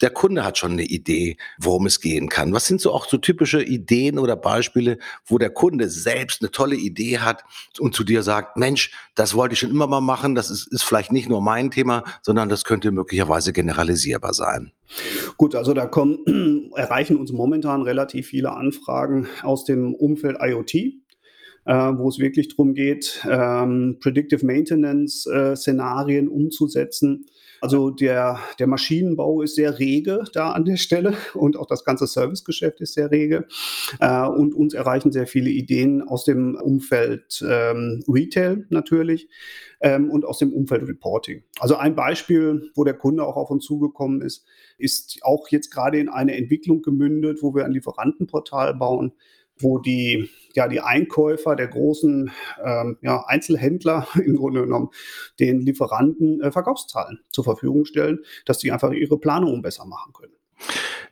der 0.02 0.10
Kunde 0.10 0.44
hat 0.44 0.58
schon 0.58 0.74
eine 0.74 0.86
Idee, 0.86 1.38
worum 1.60 1.86
es 1.86 2.02
gehen 2.02 2.30
kann. 2.30 2.54
Was 2.54 2.66
sind 2.66 2.82
so 2.82 2.92
auch 2.92 3.08
so 3.08 3.18
typische 3.18 3.64
Ideen 3.64 4.20
oder 4.20 4.36
Beispiele, 4.36 4.98
wo 5.26 5.38
der 5.38 5.50
Kunde 5.50 5.90
selbst 5.90 6.42
eine 6.42 6.52
tolle 6.52 6.76
Idee 6.76 7.20
hat 7.20 7.44
und 7.80 7.96
zu 7.96 8.04
dir 8.04 8.24
sagt, 8.24 8.58
Mensch, 8.58 8.92
das 9.16 9.36
wollte 9.36 9.54
ich 9.54 9.60
schon 9.60 9.72
immer 9.72 9.88
mal 9.88 10.02
machen, 10.02 10.36
das 10.36 10.50
ist, 10.50 10.68
ist 10.72 10.84
vielleicht 10.84 11.12
nicht 11.12 11.30
nur 11.30 11.42
mein 11.42 11.72
Thema, 11.72 12.04
sondern 12.22 12.50
das 12.50 12.64
könnte 12.64 12.92
möglicherweise 12.92 13.54
generalisierbar 13.54 14.34
sein. 14.34 14.72
Gut, 15.38 15.56
also 15.56 15.74
da 15.74 15.86
kommen, 15.86 16.72
erreichen 16.76 17.16
uns 17.16 17.32
momentan 17.32 17.82
relativ 17.82 18.28
viele 18.28 18.54
Anfragen 18.54 19.28
aus 19.44 19.64
dem 19.64 19.94
Umfeld 19.94 20.38
IoT. 20.42 21.02
Äh, 21.64 21.74
wo 21.74 22.10
es 22.10 22.18
wirklich 22.18 22.48
darum 22.48 22.74
geht, 22.74 23.24
ähm, 23.30 23.98
Predictive 24.00 24.44
Maintenance-Szenarien 24.44 26.26
äh, 26.26 26.30
umzusetzen 26.30 27.28
Also 27.62 27.92
der, 27.92 28.40
der 28.58 28.66
Maschinenbau 28.66 29.44
ist 29.44 29.56
sehr 29.56 29.78
rege 29.78 30.24
da 30.34 30.52
an 30.52 30.66
der 30.66 30.78
Stelle 30.78 31.14
und 31.36 31.58
auch 31.58 31.68
das 31.68 31.86
ganze 31.86 32.08
Servicegeschäft 32.08 32.82
ist 32.82 32.96
sehr 32.96 33.12
rege. 33.12 33.48
Äh, 34.00 34.28
und 34.28 34.56
uns 34.56 34.74
erreichen 34.74 35.12
sehr 35.12 35.28
viele 35.28 35.52
Ideen 35.52 36.02
aus 36.02 36.26
dem 36.26 36.56
Umfeld 36.56 37.46
ähm, 37.48 38.04
Retail 38.08 38.66
natürlich 38.70 39.30
ähm, 39.80 40.10
und 40.10 40.26
aus 40.26 40.40
dem 40.40 40.54
Umfeld 40.54 40.88
Reporting. 40.88 41.44
Also 41.60 41.76
ein 41.76 41.96
Beispiel, 41.96 42.72
wo 42.74 42.84
der 42.84 42.96
Kunde 42.96 43.24
auch 43.24 43.36
auf 43.36 43.52
uns 43.52 43.64
zugekommen 43.64 44.22
ist, 44.22 44.44
ist 44.80 45.20
auch 45.22 45.48
jetzt 45.50 45.70
gerade 45.70 46.00
in 46.00 46.10
eine 46.10 46.36
Entwicklung 46.36 46.82
gemündet, 46.82 47.44
wo 47.44 47.54
wir 47.54 47.66
ein 47.66 47.72
Lieferantenportal 47.72 48.74
bauen, 48.74 49.14
wo 49.62 49.80
die, 49.80 50.30
ja, 50.54 50.68
die 50.68 50.82
Einkäufer 50.82 51.56
der 51.56 51.68
großen 51.68 52.32
ähm, 52.64 52.98
ja, 53.02 53.24
Einzelhändler 53.28 54.08
im 54.16 54.36
Grunde 54.36 54.62
genommen 54.62 54.90
den 55.40 55.62
Lieferanten 55.62 56.42
äh, 56.42 56.52
Verkaufszahlen 56.52 57.20
zur 57.32 57.44
Verfügung 57.44 57.86
stellen, 57.86 58.20
dass 58.46 58.60
die 58.60 58.72
einfach 58.72 58.92
ihre 58.92 59.18
Planungen 59.18 59.62
besser 59.62 59.86
machen 59.86 60.14
können. 60.14 60.34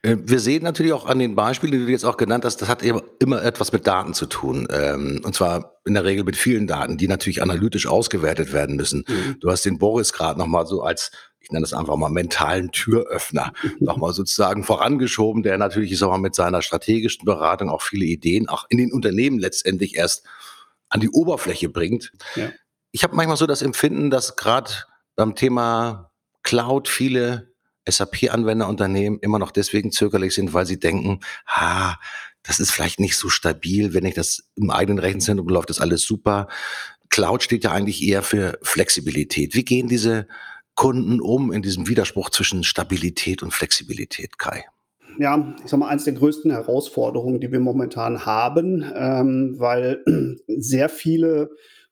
Äh, 0.01 0.17
wir 0.23 0.39
sehen 0.39 0.63
natürlich 0.63 0.93
auch 0.93 1.05
an 1.05 1.19
den 1.19 1.35
Beispielen, 1.35 1.71
die 1.71 1.79
du 1.79 1.91
jetzt 1.91 2.05
auch 2.05 2.17
genannt 2.17 2.45
hast, 2.45 2.61
das 2.61 2.69
hat 2.69 2.83
immer 2.83 3.43
etwas 3.43 3.71
mit 3.71 3.87
Daten 3.87 4.13
zu 4.13 4.25
tun. 4.25 4.67
Ähm, 4.71 5.21
und 5.23 5.35
zwar 5.35 5.79
in 5.85 5.93
der 5.93 6.05
Regel 6.05 6.23
mit 6.23 6.35
vielen 6.35 6.67
Daten, 6.67 6.97
die 6.97 7.07
natürlich 7.07 7.41
analytisch 7.41 7.87
ausgewertet 7.87 8.53
werden 8.53 8.75
müssen. 8.75 9.03
Mhm. 9.07 9.37
Du 9.39 9.49
hast 9.49 9.65
den 9.65 9.77
Boris 9.77 10.13
gerade 10.13 10.39
nochmal 10.39 10.65
so 10.67 10.81
als 10.81 11.11
ich 11.49 11.53
nenne 11.53 11.63
das 11.63 11.73
einfach 11.73 11.95
mal 11.95 12.11
mentalen 12.11 12.71
Türöffner, 12.71 13.53
nochmal 13.79 14.13
sozusagen 14.13 14.63
vorangeschoben, 14.63 15.41
der 15.41 15.57
natürlich, 15.57 15.91
ich 15.91 15.97
sag 15.97 16.09
mal, 16.09 16.19
mit 16.19 16.35
seiner 16.35 16.61
strategischen 16.61 17.25
Beratung 17.25 17.69
auch 17.69 17.81
viele 17.81 18.05
Ideen 18.05 18.47
auch 18.47 18.67
in 18.69 18.77
den 18.77 18.93
Unternehmen 18.93 19.39
letztendlich 19.39 19.95
erst 19.95 20.27
an 20.89 20.99
die 20.99 21.09
Oberfläche 21.09 21.67
bringt. 21.67 22.11
Ja. 22.35 22.51
Ich 22.91 23.03
habe 23.03 23.15
manchmal 23.15 23.37
so 23.37 23.47
das 23.47 23.63
Empfinden, 23.63 24.11
dass 24.11 24.35
gerade 24.35 24.71
beim 25.15 25.33
Thema 25.33 26.11
Cloud 26.43 26.87
viele 26.87 27.51
SAP-Anwenderunternehmen 27.87 29.17
immer 29.19 29.39
noch 29.39 29.51
deswegen 29.51 29.91
zögerlich 29.91 30.35
sind, 30.35 30.53
weil 30.53 30.67
sie 30.67 30.79
denken, 30.79 31.21
ha, 31.47 31.99
das 32.43 32.59
ist 32.59 32.69
vielleicht 32.69 32.99
nicht 32.99 33.17
so 33.17 33.29
stabil, 33.29 33.95
wenn 33.95 34.05
ich 34.05 34.13
das 34.13 34.43
im 34.55 34.69
eigenen 34.69 34.99
Rechenzentrum 34.99 35.49
läuft, 35.49 35.71
das 35.71 35.79
alles 35.79 36.03
super. 36.03 36.47
Cloud 37.09 37.41
steht 37.41 37.63
ja 37.63 37.71
eigentlich 37.71 38.03
eher 38.03 38.21
für 38.21 38.59
Flexibilität. 38.61 39.55
Wie 39.55 39.65
gehen 39.65 39.87
diese 39.87 40.27
Kunden 40.79 41.19
um 41.19 41.51
in 41.51 41.61
diesem 41.61 41.89
Widerspruch 41.89 42.29
zwischen 42.29 42.63
Stabilität 42.63 43.43
und 43.43 43.53
Flexibilität, 43.53 44.39
Kai? 44.39 44.63
ja, 45.17 45.53
ich 45.61 45.69
sag 45.69 45.77
mal, 45.77 45.89
eines 45.89 46.05
der 46.05 46.13
größten 46.13 46.51
Herausforderungen, 46.51 47.41
die 47.41 47.51
wir 47.51 47.59
momentan 47.59 48.25
haben, 48.25 48.89
ähm, 48.95 49.55
weil 49.57 50.01
sehr 50.47 50.87
viele 50.87 51.49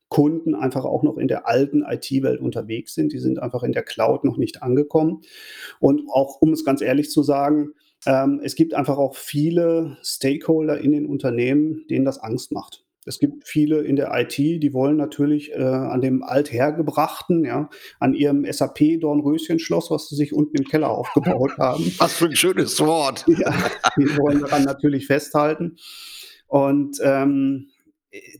Kunden 0.07 0.55
einfach 0.55 0.85
auch 0.85 1.03
noch 1.03 1.17
in 1.17 1.27
der 1.27 1.49
alten 1.49 1.83
IT-Welt 1.83 2.39
unterwegs 2.39 2.93
sind. 2.93 3.11
Die 3.11 3.19
sind 3.19 3.39
einfach 3.39 3.63
in 3.63 3.73
der 3.73 3.83
Cloud 3.83 4.23
noch 4.23 4.37
nicht 4.37 4.63
angekommen. 4.63 5.19
Und 5.81 6.03
auch, 6.09 6.41
um 6.41 6.53
es 6.53 6.63
ganz 6.63 6.81
ehrlich 6.81 7.09
zu 7.09 7.23
sagen, 7.23 7.73
ähm, 8.05 8.39
es 8.41 8.55
gibt 8.55 8.73
einfach 8.73 8.97
auch 8.97 9.17
viele 9.17 9.97
Stakeholder 10.01 10.79
in 10.79 10.93
den 10.93 11.05
Unternehmen, 11.05 11.85
denen 11.89 12.05
das 12.05 12.19
Angst 12.19 12.53
macht. 12.53 12.86
Es 13.07 13.19
gibt 13.19 13.47
viele 13.47 13.81
in 13.81 13.95
der 13.95 14.11
IT, 14.13 14.37
die 14.37 14.73
wollen 14.73 14.97
natürlich 14.97 15.51
äh, 15.53 15.63
an 15.63 16.01
dem 16.01 16.23
althergebrachten, 16.23 17.45
ja, 17.45 17.69
an 17.99 18.13
ihrem 18.13 18.45
SAP 18.51 18.99
Dornröschenschloss, 18.99 19.89
was 19.89 20.09
sie 20.09 20.15
sich 20.15 20.33
unten 20.33 20.57
im 20.57 20.65
Keller 20.65 20.89
aufgebaut 20.89 21.51
haben. 21.57 21.91
Was 21.97 22.13
für 22.13 22.25
ein 22.25 22.35
schönes 22.35 22.79
Wort. 22.79 23.25
Ja, 23.37 23.53
die 23.97 24.17
wollen 24.17 24.39
daran 24.39 24.63
natürlich 24.63 25.05
festhalten. 25.05 25.77
Und 26.47 26.97
ähm, 27.03 27.67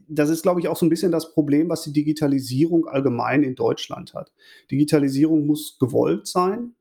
das 0.07 0.29
ist, 0.29 0.41
glaube 0.41 0.59
ich, 0.59 0.67
auch 0.67 0.77
so 0.77 0.86
ein 0.86 0.89
bisschen 0.89 1.12
das 1.12 1.33
Problem, 1.33 1.69
was 1.69 1.83
die 1.83 1.91
Digitalisierung 1.91 2.88
allgemein 2.88 3.43
in 3.43 3.55
Deutschland 3.55 4.13
hat. 4.13 4.31
Digitalisierung 4.71 5.45
muss 5.45 5.77
gewollt 5.79 6.27
sein 6.27 6.74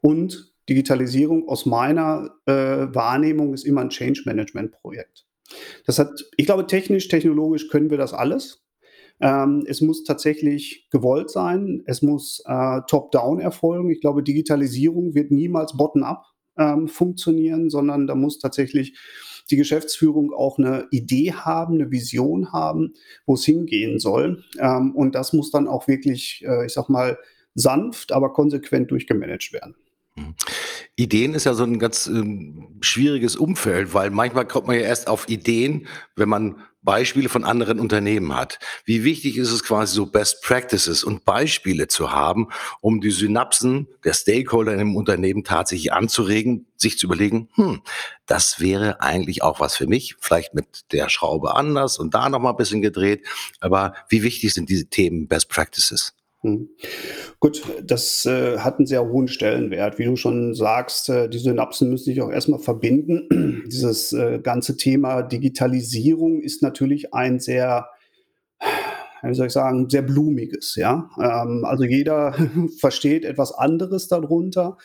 und 0.00 0.54
Digitalisierung 0.68 1.48
aus 1.48 1.66
meiner 1.66 2.30
äh, 2.46 2.52
Wahrnehmung 2.52 3.52
ist 3.52 3.64
immer 3.64 3.82
ein 3.82 3.90
Change 3.90 4.22
Management 4.24 4.72
Projekt. 4.72 5.23
Das 5.86 5.98
hat, 5.98 6.24
ich 6.36 6.46
glaube, 6.46 6.66
technisch, 6.66 7.08
technologisch 7.08 7.68
können 7.68 7.90
wir 7.90 7.98
das 7.98 8.12
alles. 8.12 8.64
Ähm, 9.20 9.64
es 9.68 9.80
muss 9.80 10.04
tatsächlich 10.04 10.88
gewollt 10.90 11.30
sein. 11.30 11.82
Es 11.86 12.02
muss 12.02 12.42
äh, 12.46 12.80
top-down 12.88 13.40
erfolgen. 13.40 13.90
Ich 13.90 14.00
glaube, 14.00 14.22
Digitalisierung 14.22 15.14
wird 15.14 15.30
niemals 15.30 15.76
bottom-up 15.76 16.24
ähm, 16.58 16.88
funktionieren, 16.88 17.70
sondern 17.70 18.06
da 18.06 18.14
muss 18.14 18.38
tatsächlich 18.38 18.98
die 19.50 19.56
Geschäftsführung 19.56 20.32
auch 20.32 20.58
eine 20.58 20.86
Idee 20.90 21.32
haben, 21.32 21.74
eine 21.74 21.90
Vision 21.90 22.52
haben, 22.52 22.94
wo 23.26 23.34
es 23.34 23.44
hingehen 23.44 23.98
soll. 23.98 24.42
Ähm, 24.58 24.94
und 24.94 25.14
das 25.14 25.32
muss 25.32 25.50
dann 25.50 25.68
auch 25.68 25.86
wirklich, 25.86 26.44
äh, 26.46 26.66
ich 26.66 26.72
sag 26.72 26.88
mal, 26.88 27.18
sanft, 27.54 28.10
aber 28.10 28.32
konsequent 28.32 28.90
durchgemanagt 28.90 29.52
werden. 29.52 29.76
Ideen 30.96 31.34
ist 31.34 31.44
ja 31.44 31.54
so 31.54 31.64
ein 31.64 31.78
ganz 31.78 32.06
ähm, 32.06 32.76
schwieriges 32.80 33.34
Umfeld, 33.34 33.94
weil 33.94 34.10
manchmal 34.10 34.46
kommt 34.46 34.68
man 34.68 34.76
ja 34.76 34.82
erst 34.82 35.08
auf 35.08 35.28
Ideen, 35.28 35.88
wenn 36.14 36.28
man 36.28 36.62
Beispiele 36.82 37.28
von 37.28 37.44
anderen 37.44 37.80
Unternehmen 37.80 38.36
hat. 38.36 38.58
Wie 38.84 39.04
wichtig 39.04 39.38
ist 39.38 39.50
es 39.50 39.64
quasi 39.64 39.94
so 39.94 40.06
Best 40.06 40.42
Practices 40.42 41.02
und 41.02 41.24
Beispiele 41.24 41.88
zu 41.88 42.12
haben, 42.12 42.48
um 42.80 43.00
die 43.00 43.10
Synapsen 43.10 43.88
der 44.04 44.12
Stakeholder 44.12 44.74
in 44.74 44.80
einem 44.80 44.96
Unternehmen 44.96 45.42
tatsächlich 45.42 45.92
anzuregen, 45.92 46.66
sich 46.76 46.98
zu 46.98 47.06
überlegen, 47.06 47.48
hm, 47.54 47.80
das 48.26 48.60
wäre 48.60 49.00
eigentlich 49.00 49.42
auch 49.42 49.60
was 49.60 49.74
für 49.76 49.86
mich, 49.86 50.16
vielleicht 50.20 50.54
mit 50.54 50.92
der 50.92 51.08
Schraube 51.08 51.54
anders 51.56 51.98
und 51.98 52.14
da 52.14 52.28
nochmal 52.28 52.52
ein 52.52 52.58
bisschen 52.58 52.82
gedreht. 52.82 53.26
Aber 53.60 53.94
wie 54.08 54.22
wichtig 54.22 54.52
sind 54.52 54.68
diese 54.68 54.86
Themen 54.86 55.26
Best 55.26 55.48
Practices? 55.48 56.14
Hm. 56.44 56.68
Gut, 57.40 57.62
das 57.82 58.26
äh, 58.26 58.58
hat 58.58 58.76
einen 58.76 58.86
sehr 58.86 59.08
hohen 59.08 59.28
Stellenwert. 59.28 59.98
Wie 59.98 60.04
du 60.04 60.14
schon 60.14 60.54
sagst, 60.54 61.08
äh, 61.08 61.28
die 61.28 61.38
Synapsen 61.38 61.88
müssen 61.88 62.04
sich 62.04 62.20
auch 62.20 62.30
erstmal 62.30 62.60
verbinden. 62.60 63.64
Dieses 63.72 64.12
äh, 64.12 64.40
ganze 64.40 64.76
Thema 64.76 65.22
Digitalisierung 65.22 66.42
ist 66.42 66.62
natürlich 66.62 67.14
ein 67.14 67.40
sehr, 67.40 67.88
wie 69.22 69.34
soll 69.34 69.46
ich 69.46 69.54
sagen, 69.54 69.88
sehr 69.88 70.02
blumiges. 70.02 70.76
Ja? 70.76 71.08
Ähm, 71.18 71.64
also 71.64 71.84
jeder 71.84 72.34
versteht 72.78 73.24
etwas 73.24 73.52
anderes 73.52 74.08
darunter. 74.08 74.76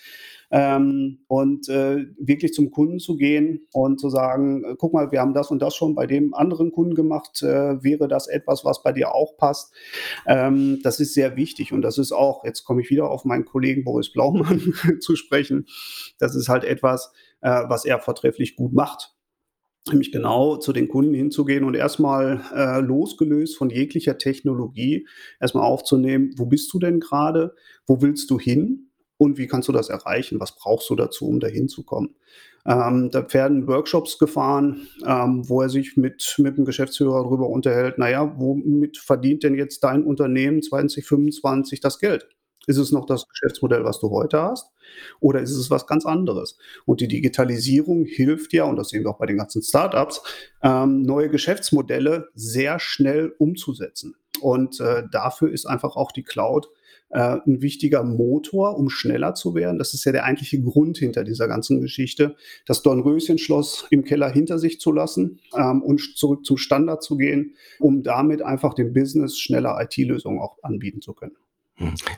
Ähm, 0.51 1.19
und 1.27 1.69
äh, 1.69 2.07
wirklich 2.17 2.53
zum 2.53 2.71
Kunden 2.71 2.99
zu 2.99 3.17
gehen 3.17 3.67
und 3.71 3.99
zu 3.99 4.09
sagen, 4.09 4.63
äh, 4.63 4.75
guck 4.77 4.93
mal, 4.93 5.11
wir 5.11 5.21
haben 5.21 5.33
das 5.33 5.51
und 5.51 5.61
das 5.61 5.75
schon 5.75 5.93
bei 5.93 6.07
dem 6.07 6.33
anderen 6.33 6.71
Kunden 6.71 6.95
gemacht, 6.95 7.43
äh, 7.43 7.83
wäre 7.83 8.07
das 8.07 8.27
etwas, 8.27 8.65
was 8.65 8.81
bei 8.81 8.91
dir 8.91 9.13
auch 9.13 9.37
passt. 9.37 9.73
Ähm, 10.25 10.79
das 10.83 10.99
ist 10.99 11.13
sehr 11.13 11.35
wichtig 11.35 11.71
und 11.71 11.83
das 11.83 11.99
ist 11.99 12.11
auch, 12.11 12.43
jetzt 12.45 12.63
komme 12.63 12.81
ich 12.81 12.89
wieder 12.89 13.11
auf 13.11 13.25
meinen 13.25 13.45
Kollegen 13.45 13.83
Boris 13.83 14.11
Blaumann 14.11 14.73
zu 15.01 15.15
sprechen, 15.15 15.67
das 16.17 16.35
ist 16.35 16.49
halt 16.49 16.63
etwas, 16.63 17.11
äh, 17.41 17.63
was 17.67 17.85
er 17.85 17.99
vortrefflich 17.99 18.55
gut 18.55 18.73
macht. 18.73 19.15
Nämlich 19.87 20.11
genau 20.11 20.57
zu 20.57 20.73
den 20.73 20.87
Kunden 20.87 21.13
hinzugehen 21.13 21.63
und 21.63 21.73
erstmal 21.73 22.41
äh, 22.53 22.79
losgelöst 22.81 23.57
von 23.57 23.69
jeglicher 23.69 24.17
Technologie 24.17 25.07
erstmal 25.39 25.63
aufzunehmen, 25.63 26.33
wo 26.37 26.45
bist 26.45 26.71
du 26.73 26.79
denn 26.79 26.99
gerade, 26.99 27.55
wo 27.87 28.01
willst 28.01 28.29
du 28.29 28.39
hin 28.39 28.88
und 29.19 29.37
wie 29.37 29.47
kannst 29.47 29.67
du 29.67 29.73
das 29.73 29.89
erreichen? 29.89 30.39
Was 30.39 30.55
brauchst 30.55 30.89
du 30.89 30.95
dazu, 30.95 31.27
um 31.27 31.39
dahin 31.39 31.67
zu 31.67 31.83
kommen? 31.83 32.15
Ähm, 32.65 33.09
da 33.11 33.31
werden 33.33 33.67
Workshops 33.67 34.17
gefahren, 34.17 34.87
ähm, 35.05 35.47
wo 35.47 35.61
er 35.61 35.69
sich 35.69 35.97
mit, 35.97 36.35
mit 36.37 36.57
dem 36.57 36.65
Geschäftsführer 36.65 37.23
darüber 37.23 37.49
unterhält, 37.49 37.97
naja, 37.97 38.33
womit 38.37 38.97
verdient 38.97 39.43
denn 39.43 39.55
jetzt 39.55 39.83
dein 39.83 40.03
Unternehmen 40.03 40.61
2025 40.61 41.81
das 41.81 41.99
Geld? 41.99 42.27
Ist 42.65 42.77
es 42.77 42.91
noch 42.91 43.05
das 43.05 43.27
Geschäftsmodell, 43.27 43.83
was 43.83 43.99
du 43.99 44.09
heute 44.09 44.41
hast? 44.41 44.71
Oder 45.19 45.41
ist 45.41 45.51
es 45.51 45.69
was 45.69 45.87
ganz 45.87 46.05
anderes? 46.05 46.57
Und 46.85 47.01
die 47.01 47.07
Digitalisierung 47.07 48.05
hilft 48.05 48.53
ja, 48.53 48.65
und 48.65 48.75
das 48.75 48.89
sehen 48.89 49.03
wir 49.03 49.11
auch 49.11 49.17
bei 49.17 49.25
den 49.25 49.37
ganzen 49.37 49.61
Startups, 49.61 50.21
ähm, 50.63 51.01
neue 51.01 51.29
Geschäftsmodelle 51.29 52.29
sehr 52.33 52.79
schnell 52.79 53.33
umzusetzen. 53.37 54.15
Und 54.41 54.79
äh, 54.79 55.03
dafür 55.11 55.51
ist 55.51 55.65
einfach 55.65 55.95
auch 55.95 56.11
die 56.11 56.23
Cloud 56.23 56.69
äh, 57.09 57.37
ein 57.45 57.61
wichtiger 57.61 58.03
Motor, 58.03 58.77
um 58.77 58.89
schneller 58.89 59.33
zu 59.33 59.55
werden. 59.55 59.79
Das 59.79 59.93
ist 59.93 60.05
ja 60.05 60.11
der 60.11 60.25
eigentliche 60.25 60.61
Grund 60.61 60.97
hinter 60.97 61.23
dieser 61.23 61.47
ganzen 61.47 61.81
Geschichte, 61.81 62.35
das 62.65 62.81
Dornröschenschloss 62.83 63.87
im 63.89 64.03
Keller 64.03 64.29
hinter 64.29 64.59
sich 64.59 64.79
zu 64.79 64.91
lassen 64.91 65.39
ähm, 65.55 65.81
und 65.81 66.17
zurück 66.17 66.45
zum 66.45 66.57
Standard 66.57 67.03
zu 67.03 67.17
gehen, 67.17 67.55
um 67.79 68.03
damit 68.03 68.41
einfach 68.41 68.73
dem 68.73 68.93
Business 68.93 69.39
schneller 69.39 69.79
IT-Lösungen 69.81 70.39
auch 70.39 70.57
anbieten 70.61 71.01
zu 71.01 71.13
können. 71.13 71.35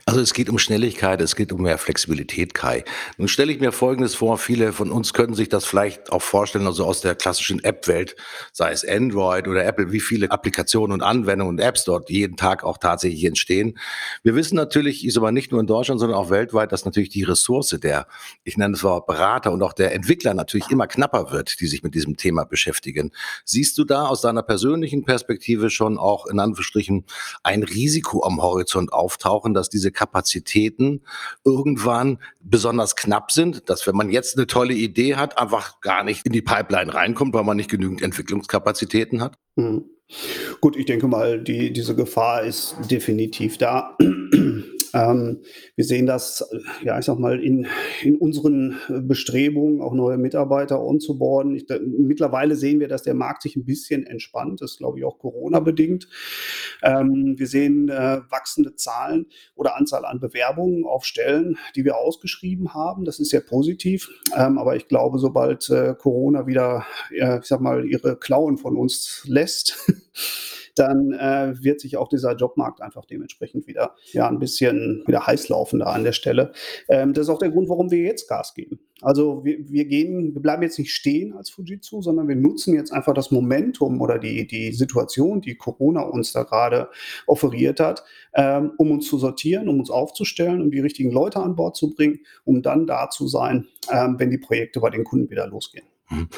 Also 0.06 0.20
es 0.20 0.34
geht 0.34 0.48
um 0.48 0.58
Schnelligkeit, 0.58 1.20
es 1.20 1.36
geht 1.36 1.52
um 1.52 1.62
mehr 1.62 1.78
Flexibilität, 1.78 2.52
Kai. 2.52 2.84
Nun 3.16 3.28
stelle 3.28 3.52
ich 3.52 3.60
mir 3.60 3.70
Folgendes 3.70 4.14
vor, 4.14 4.38
viele 4.38 4.72
von 4.72 4.90
uns 4.90 5.12
können 5.12 5.34
sich 5.34 5.48
das 5.48 5.64
vielleicht 5.64 6.10
auch 6.10 6.22
vorstellen, 6.22 6.66
also 6.66 6.84
aus 6.84 7.00
der 7.00 7.14
klassischen 7.14 7.62
App-Welt, 7.62 8.16
sei 8.52 8.72
es 8.72 8.86
Android 8.86 9.46
oder 9.46 9.64
Apple, 9.64 9.92
wie 9.92 10.00
viele 10.00 10.30
Applikationen 10.30 10.92
und 10.92 11.02
Anwendungen 11.02 11.58
und 11.58 11.64
Apps 11.64 11.84
dort 11.84 12.10
jeden 12.10 12.36
Tag 12.36 12.64
auch 12.64 12.78
tatsächlich 12.78 13.24
entstehen. 13.24 13.78
Wir 14.24 14.34
wissen 14.34 14.56
natürlich, 14.56 15.06
ist 15.06 15.16
aber 15.16 15.30
nicht 15.30 15.52
nur 15.52 15.60
in 15.60 15.66
Deutschland, 15.66 16.00
sondern 16.00 16.18
auch 16.18 16.30
weltweit, 16.30 16.72
dass 16.72 16.84
natürlich 16.84 17.10
die 17.10 17.22
Ressource 17.22 17.76
der, 17.82 18.08
ich 18.42 18.56
nenne 18.56 18.74
es 18.74 18.82
mal 18.82 19.00
Berater 19.00 19.52
und 19.52 19.62
auch 19.62 19.72
der 19.72 19.94
Entwickler 19.94 20.34
natürlich 20.34 20.70
immer 20.70 20.86
knapper 20.88 21.30
wird, 21.30 21.60
die 21.60 21.66
sich 21.66 21.82
mit 21.82 21.94
diesem 21.94 22.16
Thema 22.16 22.44
beschäftigen. 22.44 23.12
Siehst 23.44 23.78
du 23.78 23.84
da 23.84 24.06
aus 24.06 24.22
deiner 24.22 24.42
persönlichen 24.42 25.04
Perspektive 25.04 25.70
schon 25.70 25.98
auch 25.98 26.26
in 26.26 26.40
Anführungsstrichen 26.40 27.04
ein 27.42 27.62
Risiko 27.62 28.24
am 28.24 28.42
Horizont 28.42 28.92
auftauchen, 28.92 29.51
davon, 29.52 29.54
dass 29.54 29.68
diese 29.68 29.92
Kapazitäten 29.92 31.02
irgendwann 31.44 32.18
besonders 32.40 32.96
knapp 32.96 33.30
sind, 33.30 33.68
dass 33.68 33.86
wenn 33.86 33.96
man 33.96 34.10
jetzt 34.10 34.36
eine 34.36 34.46
tolle 34.46 34.74
Idee 34.74 35.16
hat, 35.16 35.38
einfach 35.38 35.80
gar 35.80 36.04
nicht 36.04 36.26
in 36.26 36.32
die 36.32 36.42
Pipeline 36.42 36.92
reinkommt, 36.92 37.34
weil 37.34 37.44
man 37.44 37.56
nicht 37.56 37.70
genügend 37.70 38.02
Entwicklungskapazitäten 38.02 39.20
hat? 39.20 39.38
Mhm. 39.56 39.84
Gut, 40.60 40.76
ich 40.76 40.84
denke 40.84 41.06
mal, 41.06 41.42
die, 41.42 41.72
diese 41.72 41.94
Gefahr 41.94 42.42
ist 42.42 42.76
definitiv 42.90 43.56
da. 43.56 43.96
Ähm, 44.94 45.42
wir 45.74 45.84
sehen 45.84 46.06
das, 46.06 46.48
ja, 46.82 46.98
ich 46.98 47.04
sag 47.06 47.18
mal, 47.18 47.42
in, 47.42 47.66
in 48.02 48.16
unseren 48.16 48.76
Bestrebungen, 48.88 49.80
auch 49.80 49.94
neue 49.94 50.18
Mitarbeiter 50.18 50.82
onzuboarden. 50.82 51.54
Ich, 51.54 51.66
da, 51.66 51.78
mittlerweile 51.80 52.56
sehen 52.56 52.80
wir, 52.80 52.88
dass 52.88 53.02
der 53.02 53.14
Markt 53.14 53.42
sich 53.42 53.56
ein 53.56 53.64
bisschen 53.64 54.06
entspannt. 54.06 54.60
Das 54.60 54.72
ist, 54.72 54.78
glaube 54.78 54.98
ich, 54.98 55.04
auch 55.04 55.18
Corona-bedingt. 55.18 56.08
Ähm, 56.82 57.34
wir 57.38 57.46
sehen 57.46 57.88
äh, 57.88 58.20
wachsende 58.28 58.74
Zahlen 58.74 59.26
oder 59.54 59.76
Anzahl 59.76 60.04
an 60.04 60.20
Bewerbungen 60.20 60.84
auf 60.84 61.04
Stellen, 61.04 61.56
die 61.76 61.84
wir 61.84 61.96
ausgeschrieben 61.96 62.74
haben. 62.74 63.04
Das 63.04 63.18
ist 63.18 63.30
sehr 63.30 63.40
positiv. 63.40 64.10
Ähm, 64.36 64.58
aber 64.58 64.76
ich 64.76 64.88
glaube, 64.88 65.18
sobald 65.18 65.68
äh, 65.70 65.94
Corona 65.98 66.46
wieder, 66.46 66.86
äh, 67.10 67.38
ich 67.38 67.46
sag 67.46 67.60
mal, 67.60 67.86
ihre 67.86 68.16
Klauen 68.16 68.58
von 68.58 68.76
uns 68.76 69.24
lässt, 69.26 69.78
dann 70.74 71.12
äh, 71.12 71.54
wird 71.62 71.80
sich 71.80 71.96
auch 71.96 72.08
dieser 72.08 72.34
Jobmarkt 72.34 72.80
einfach 72.80 73.04
dementsprechend 73.04 73.66
wieder 73.66 73.94
ja 74.12 74.28
ein 74.28 74.38
bisschen 74.38 75.02
wieder 75.06 75.26
heiß 75.26 75.48
laufen 75.48 75.80
da 75.80 75.86
an 75.86 76.04
der 76.04 76.12
Stelle. 76.12 76.52
Ähm, 76.88 77.12
das 77.12 77.26
ist 77.26 77.30
auch 77.30 77.38
der 77.38 77.50
Grund, 77.50 77.68
warum 77.68 77.90
wir 77.90 77.98
jetzt 77.98 78.28
Gas 78.28 78.54
geben. 78.54 78.80
Also 79.02 79.44
wir, 79.44 79.58
wir 79.68 79.84
gehen, 79.84 80.32
wir 80.34 80.40
bleiben 80.40 80.62
jetzt 80.62 80.78
nicht 80.78 80.94
stehen 80.94 81.34
als 81.34 81.50
Fujitsu, 81.50 82.02
sondern 82.02 82.28
wir 82.28 82.36
nutzen 82.36 82.74
jetzt 82.74 82.92
einfach 82.92 83.14
das 83.14 83.32
Momentum 83.32 84.00
oder 84.00 84.18
die, 84.18 84.46
die 84.46 84.72
Situation, 84.72 85.40
die 85.40 85.56
Corona 85.56 86.02
uns 86.02 86.32
da 86.32 86.44
gerade 86.44 86.88
offeriert 87.26 87.80
hat, 87.80 88.04
ähm, 88.34 88.72
um 88.78 88.92
uns 88.92 89.08
zu 89.08 89.18
sortieren, 89.18 89.68
um 89.68 89.80
uns 89.80 89.90
aufzustellen, 89.90 90.62
um 90.62 90.70
die 90.70 90.80
richtigen 90.80 91.10
Leute 91.10 91.40
an 91.40 91.56
Bord 91.56 91.76
zu 91.76 91.90
bringen, 91.94 92.20
um 92.44 92.62
dann 92.62 92.86
da 92.86 93.10
zu 93.10 93.26
sein, 93.26 93.66
ähm, 93.90 94.16
wenn 94.18 94.30
die 94.30 94.38
Projekte 94.38 94.80
bei 94.80 94.90
den 94.90 95.04
Kunden 95.04 95.30
wieder 95.30 95.48
losgehen. 95.48 95.91
Mhm. 96.12 96.28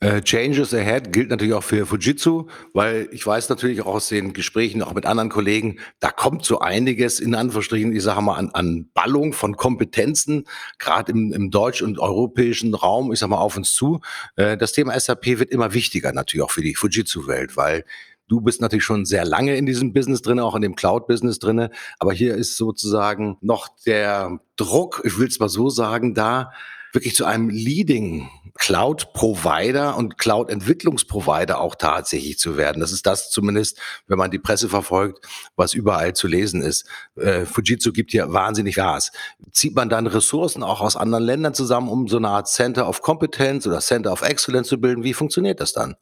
Äh, 0.00 0.22
Changes 0.22 0.74
Ahead 0.74 1.12
gilt 1.12 1.30
natürlich 1.30 1.54
auch 1.54 1.62
für 1.62 1.86
Fujitsu, 1.86 2.48
weil 2.74 3.08
ich 3.12 3.24
weiß 3.24 3.48
natürlich 3.48 3.80
auch 3.82 3.86
aus 3.94 4.08
den 4.08 4.32
Gesprächen 4.32 4.82
auch 4.82 4.92
mit 4.92 5.06
anderen 5.06 5.30
Kollegen, 5.30 5.78
da 6.00 6.10
kommt 6.10 6.44
so 6.44 6.58
einiges 6.58 7.20
in 7.20 7.34
Anführungsstrichen, 7.34 7.94
ich 7.94 8.02
sage 8.02 8.20
mal, 8.22 8.36
an, 8.36 8.50
an 8.50 8.88
Ballung 8.92 9.32
von 9.32 9.56
Kompetenzen, 9.56 10.46
gerade 10.78 11.12
im, 11.12 11.32
im 11.32 11.50
deutsch- 11.50 11.82
und 11.82 11.98
europäischen 12.00 12.74
Raum, 12.74 13.12
ich 13.12 13.20
sage 13.20 13.30
mal, 13.30 13.38
auf 13.38 13.56
uns 13.56 13.72
zu. 13.72 14.00
Äh, 14.36 14.56
das 14.56 14.72
Thema 14.72 14.98
SAP 14.98 15.26
wird 15.38 15.50
immer 15.50 15.74
wichtiger 15.74 16.12
natürlich 16.12 16.42
auch 16.42 16.50
für 16.50 16.62
die 16.62 16.74
Fujitsu-Welt, 16.74 17.56
weil 17.56 17.84
Du 18.26 18.40
bist 18.40 18.60
natürlich 18.60 18.84
schon 18.84 19.06
sehr 19.06 19.24
lange 19.24 19.56
in 19.56 19.66
diesem 19.66 19.92
Business 19.92 20.22
drin, 20.22 20.38
auch 20.38 20.54
in 20.54 20.62
dem 20.62 20.76
Cloud-Business 20.76 21.40
drin. 21.40 21.68
Aber 21.98 22.12
hier 22.12 22.36
ist 22.36 22.56
sozusagen 22.56 23.36
noch 23.40 23.66
der 23.84 24.38
Druck, 24.54 25.02
ich 25.04 25.18
will 25.18 25.26
es 25.26 25.40
mal 25.40 25.48
so 25.48 25.68
sagen, 25.68 26.14
da 26.14 26.52
wirklich 26.92 27.14
zu 27.14 27.24
einem 27.24 27.48
Leading 27.48 28.28
Cloud-Provider 28.58 29.96
und 29.96 30.18
Cloud-Entwicklungsprovider 30.18 31.60
auch 31.60 31.74
tatsächlich 31.74 32.38
zu 32.38 32.56
werden. 32.56 32.80
Das 32.80 32.92
ist 32.92 33.06
das 33.06 33.30
zumindest, 33.30 33.78
wenn 34.06 34.18
man 34.18 34.30
die 34.30 34.38
Presse 34.38 34.68
verfolgt, 34.68 35.26
was 35.56 35.72
überall 35.72 36.14
zu 36.14 36.26
lesen 36.26 36.62
ist. 36.62 36.86
Äh, 37.16 37.46
Fujitsu 37.46 37.92
gibt 37.92 38.10
hier 38.10 38.32
wahnsinnig 38.32 38.76
Gas. 38.76 39.12
Zieht 39.52 39.74
man 39.74 39.88
dann 39.88 40.06
Ressourcen 40.06 40.62
auch 40.62 40.80
aus 40.80 40.96
anderen 40.96 41.24
Ländern 41.24 41.54
zusammen, 41.54 41.88
um 41.88 42.08
so 42.08 42.16
eine 42.16 42.28
Art 42.28 42.48
Center 42.48 42.88
of 42.88 43.02
Competence 43.02 43.66
oder 43.66 43.80
Center 43.80 44.12
of 44.12 44.22
Excellence 44.22 44.68
zu 44.68 44.80
bilden? 44.80 45.04
Wie 45.04 45.14
funktioniert 45.14 45.60
das 45.60 45.72
dann? 45.72 45.96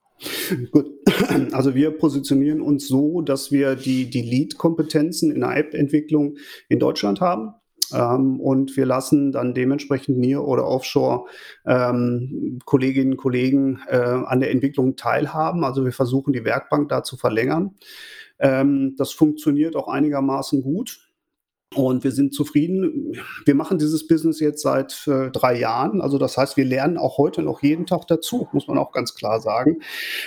Gut, 0.72 0.86
also 1.52 1.74
wir 1.74 1.92
positionieren 1.92 2.60
uns 2.60 2.88
so, 2.88 3.20
dass 3.20 3.52
wir 3.52 3.76
die, 3.76 4.10
die 4.10 4.22
Lead-Kompetenzen 4.22 5.30
in 5.30 5.40
der 5.40 5.56
App-Entwicklung 5.56 6.36
in 6.68 6.78
Deutschland 6.80 7.20
haben. 7.20 7.54
Ähm, 7.94 8.40
und 8.40 8.76
wir 8.76 8.86
lassen 8.86 9.32
dann 9.32 9.54
dementsprechend 9.54 10.18
Near 10.18 10.46
oder 10.46 10.66
Offshore 10.66 11.26
ähm, 11.66 12.60
und 12.66 12.66
Kollegen 12.66 13.80
äh, 13.88 13.96
an 13.96 14.40
der 14.40 14.50
Entwicklung 14.50 14.96
teilhaben. 14.96 15.64
Also 15.64 15.84
wir 15.84 15.92
versuchen 15.92 16.32
die 16.32 16.44
Werkbank 16.44 16.88
da 16.88 17.02
zu 17.02 17.16
verlängern. 17.16 17.76
Ähm, 18.38 18.94
das 18.96 19.12
funktioniert 19.12 19.76
auch 19.76 19.88
einigermaßen 19.88 20.62
gut. 20.62 21.08
Und 21.74 22.02
wir 22.02 22.12
sind 22.12 22.32
zufrieden. 22.32 23.14
Wir 23.44 23.54
machen 23.54 23.78
dieses 23.78 24.06
Business 24.06 24.40
jetzt 24.40 24.62
seit 24.62 25.06
äh, 25.06 25.30
drei 25.30 25.58
Jahren. 25.58 26.00
Also 26.00 26.16
das 26.16 26.38
heißt, 26.38 26.56
wir 26.56 26.64
lernen 26.64 26.96
auch 26.96 27.18
heute 27.18 27.42
noch 27.42 27.62
jeden 27.62 27.84
Tag 27.84 28.06
dazu, 28.06 28.48
muss 28.52 28.68
man 28.68 28.78
auch 28.78 28.90
ganz 28.90 29.14
klar 29.14 29.40
sagen. 29.40 29.80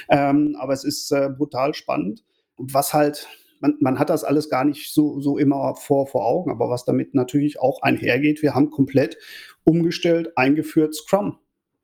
Ähm, 0.08 0.56
aber 0.60 0.74
es 0.74 0.84
ist 0.84 1.12
äh, 1.12 1.30
brutal 1.36 1.74
spannend. 1.74 2.24
Was 2.58 2.94
halt 2.94 3.28
man, 3.62 3.78
man 3.80 4.00
hat 4.00 4.10
das 4.10 4.24
alles 4.24 4.50
gar 4.50 4.66
nicht 4.66 4.94
so, 4.94 5.20
so 5.22 5.38
immer 5.38 5.76
vor, 5.76 6.08
vor 6.08 6.26
Augen, 6.26 6.52
aber 6.52 6.70
was 6.70 6.86
damit 6.86 7.14
natürlich 7.14 7.60
auch 7.60 7.82
einhergeht, 7.82 8.42
wir 8.42 8.54
haben 8.54 8.70
komplett 8.70 9.18
umgestellt, 9.64 10.34
eingeführt 10.36 10.96
Scrum 10.96 11.38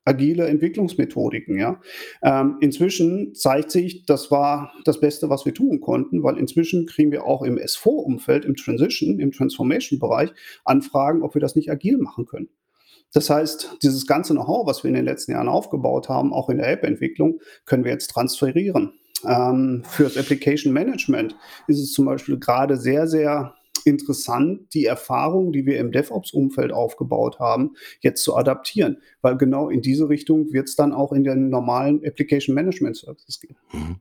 agile 0.07 0.47
Entwicklungsmethodiken. 0.47 1.59
Ja. 1.59 1.81
Ähm, 2.23 2.57
inzwischen 2.61 3.35
zeigt 3.35 3.71
sich, 3.71 4.05
das 4.05 4.31
war 4.31 4.71
das 4.85 4.99
Beste, 4.99 5.29
was 5.29 5.45
wir 5.45 5.53
tun 5.53 5.81
konnten, 5.81 6.23
weil 6.23 6.37
inzwischen 6.37 6.85
kriegen 6.85 7.11
wir 7.11 7.25
auch 7.25 7.43
im 7.43 7.57
S4-Umfeld, 7.57 8.45
im 8.45 8.55
Transition, 8.55 9.19
im 9.19 9.31
Transformation-Bereich 9.31 10.31
Anfragen, 10.63 11.23
ob 11.23 11.35
wir 11.35 11.41
das 11.41 11.55
nicht 11.55 11.69
agil 11.69 11.97
machen 11.97 12.25
können. 12.25 12.49
Das 13.13 13.29
heißt, 13.29 13.77
dieses 13.83 14.05
ganze 14.05 14.33
Know-how, 14.33 14.65
was 14.65 14.83
wir 14.83 14.89
in 14.89 14.95
den 14.95 15.05
letzten 15.05 15.31
Jahren 15.31 15.47
aufgebaut 15.47 16.09
haben, 16.09 16.33
auch 16.33 16.49
in 16.49 16.57
der 16.57 16.69
App-Entwicklung, 16.69 17.39
können 17.65 17.83
wir 17.83 17.91
jetzt 17.91 18.09
transferieren. 18.11 18.93
Ähm, 19.25 19.83
fürs 19.87 20.17
Application 20.17 20.73
Management 20.73 21.35
ist 21.67 21.79
es 21.79 21.93
zum 21.93 22.05
Beispiel 22.05 22.39
gerade 22.39 22.77
sehr, 22.77 23.07
sehr 23.07 23.55
interessant, 23.85 24.73
die 24.73 24.85
Erfahrung, 24.85 25.51
die 25.53 25.65
wir 25.65 25.79
im 25.79 25.91
DevOps-Umfeld 25.91 26.71
aufgebaut 26.71 27.39
haben, 27.39 27.75
jetzt 28.01 28.23
zu 28.23 28.35
adaptieren, 28.35 28.97
weil 29.21 29.37
genau 29.37 29.69
in 29.69 29.81
diese 29.81 30.09
Richtung 30.09 30.51
wird 30.51 30.67
es 30.67 30.75
dann 30.75 30.93
auch 30.93 31.13
in 31.13 31.23
den 31.23 31.49
normalen 31.49 32.05
Application 32.05 32.53
Management 32.53 32.97
Services 32.97 33.39
gehen. 33.39 33.55
Mhm. 33.71 33.95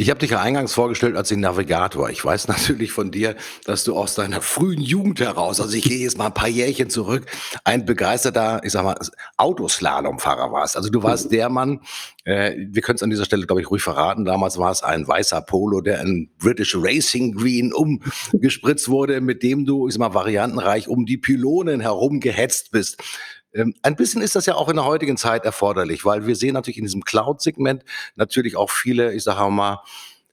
Ich 0.00 0.10
habe 0.10 0.20
dich 0.20 0.30
ja 0.30 0.40
eingangs 0.40 0.74
vorgestellt 0.74 1.16
als 1.16 1.28
den 1.28 1.40
Navigator. 1.40 2.08
Ich 2.08 2.24
weiß 2.24 2.46
natürlich 2.48 2.92
von 2.92 3.10
dir, 3.10 3.34
dass 3.64 3.82
du 3.82 3.96
aus 3.96 4.14
deiner 4.14 4.40
frühen 4.40 4.80
Jugend 4.80 5.18
heraus, 5.18 5.60
also 5.60 5.76
ich 5.76 5.82
gehe 5.82 5.98
jetzt 5.98 6.16
mal 6.16 6.26
ein 6.26 6.34
paar 6.34 6.48
Jährchen 6.48 6.88
zurück, 6.88 7.26
ein 7.64 7.84
begeisterter, 7.84 8.60
ich 8.62 8.70
sag 8.70 8.84
mal, 8.84 8.96
Autoslalomfahrer 9.38 10.52
warst. 10.52 10.76
Also 10.76 10.88
du 10.88 11.02
warst 11.02 11.32
der 11.32 11.48
Mann, 11.48 11.80
äh, 12.24 12.54
wir 12.70 12.80
können 12.80 12.94
es 12.94 13.02
an 13.02 13.10
dieser 13.10 13.24
Stelle, 13.24 13.44
glaube 13.44 13.60
ich, 13.60 13.72
ruhig 13.72 13.82
verraten. 13.82 14.24
Damals 14.24 14.56
war 14.56 14.70
es 14.70 14.84
ein 14.84 15.08
weißer 15.08 15.40
Polo, 15.40 15.80
der 15.80 16.00
in 16.00 16.30
British 16.38 16.76
Racing 16.78 17.34
Green 17.34 17.72
umgespritzt 17.72 18.88
wurde, 18.88 19.20
mit 19.20 19.42
dem 19.42 19.66
du, 19.66 19.88
ich 19.88 19.94
sag 19.94 19.98
mal, 19.98 20.14
variantenreich 20.14 20.86
um 20.86 21.06
die 21.06 21.18
Pylonen 21.18 21.80
herum 21.80 22.20
gehetzt 22.20 22.70
bist. 22.70 23.02
Ähm, 23.54 23.74
ein 23.82 23.96
bisschen 23.96 24.22
ist 24.22 24.36
das 24.36 24.46
ja 24.46 24.54
auch 24.54 24.68
in 24.68 24.76
der 24.76 24.84
heutigen 24.84 25.16
Zeit 25.16 25.44
erforderlich, 25.44 26.04
weil 26.04 26.26
wir 26.26 26.36
sehen 26.36 26.54
natürlich 26.54 26.78
in 26.78 26.84
diesem 26.84 27.04
Cloud-Segment 27.04 27.84
natürlich 28.16 28.56
auch 28.56 28.70
viele, 28.70 29.12
ich 29.14 29.24
sage 29.24 29.50
mal, 29.50 29.82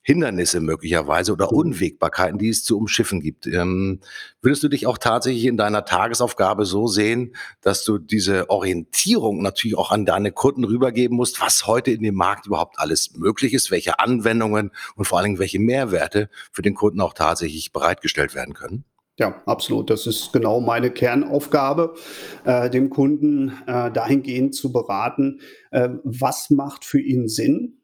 Hindernisse 0.05 0.61
möglicherweise 0.61 1.33
oder 1.33 1.51
mhm. 1.51 1.57
Unwägbarkeiten, 1.57 2.37
die 2.37 2.49
es 2.49 2.63
zu 2.63 2.77
umschiffen 2.77 3.21
gibt. 3.21 3.47
Ähm, 3.47 4.01
würdest 4.41 4.61
du 4.61 4.67
dich 4.67 4.85
auch 4.85 4.99
tatsächlich 4.99 5.45
in 5.45 5.57
deiner 5.57 5.83
Tagesaufgabe 5.83 6.65
so 6.65 6.85
sehen, 6.85 7.35
dass 7.61 7.83
du 7.83 7.97
diese 7.97 8.51
Orientierung 8.51 9.41
natürlich 9.41 9.75
auch 9.75 9.91
an 9.91 10.05
deine 10.05 10.31
Kunden 10.31 10.63
rübergeben 10.63 11.17
musst, 11.17 11.41
was 11.41 11.65
heute 11.65 11.89
in 11.89 12.03
dem 12.03 12.13
Markt 12.13 12.45
überhaupt 12.45 12.77
alles 12.77 13.15
möglich 13.15 13.55
ist, 13.55 13.71
welche 13.71 13.99
Anwendungen 13.99 14.71
und 14.95 15.05
vor 15.05 15.17
allen 15.17 15.25
Dingen 15.25 15.39
welche 15.39 15.59
Mehrwerte 15.59 16.29
für 16.51 16.61
den 16.61 16.75
Kunden 16.75 17.01
auch 17.01 17.13
tatsächlich 17.13 17.73
bereitgestellt 17.73 18.35
werden 18.35 18.53
können? 18.53 18.85
Ja, 19.17 19.41
absolut. 19.45 19.89
Das 19.89 20.07
ist 20.07 20.33
genau 20.33 20.59
meine 20.59 20.91
Kernaufgabe, 20.91 21.95
äh, 22.43 22.69
dem 22.69 22.89
Kunden 22.89 23.53
äh, 23.65 23.89
dahingehend 23.91 24.55
zu 24.55 24.73
beraten, 24.73 25.39
äh, 25.71 25.89
was 26.03 26.49
macht 26.49 26.83
für 26.83 26.99
ihn 26.99 27.29
Sinn. 27.29 27.81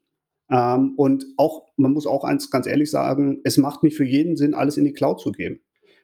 Ähm, 0.50 0.94
und 0.98 1.26
auch, 1.38 1.68
man 1.78 1.94
muss 1.94 2.06
auch 2.06 2.26
eins 2.26 2.52
ganz 2.52 2.68
ehrlich 2.68 2.92
sagen, 2.92 3.40
es 3.46 3.58
macht 3.58 3.84
nicht 3.84 3.96
für 3.96 4.04
jeden 4.04 4.36
Sinn, 4.36 4.54
alles 4.54 4.76
in 4.76 4.84
die 4.84 4.92
Cloud 4.94 5.22
zu 5.22 5.32
geben. 5.32 5.62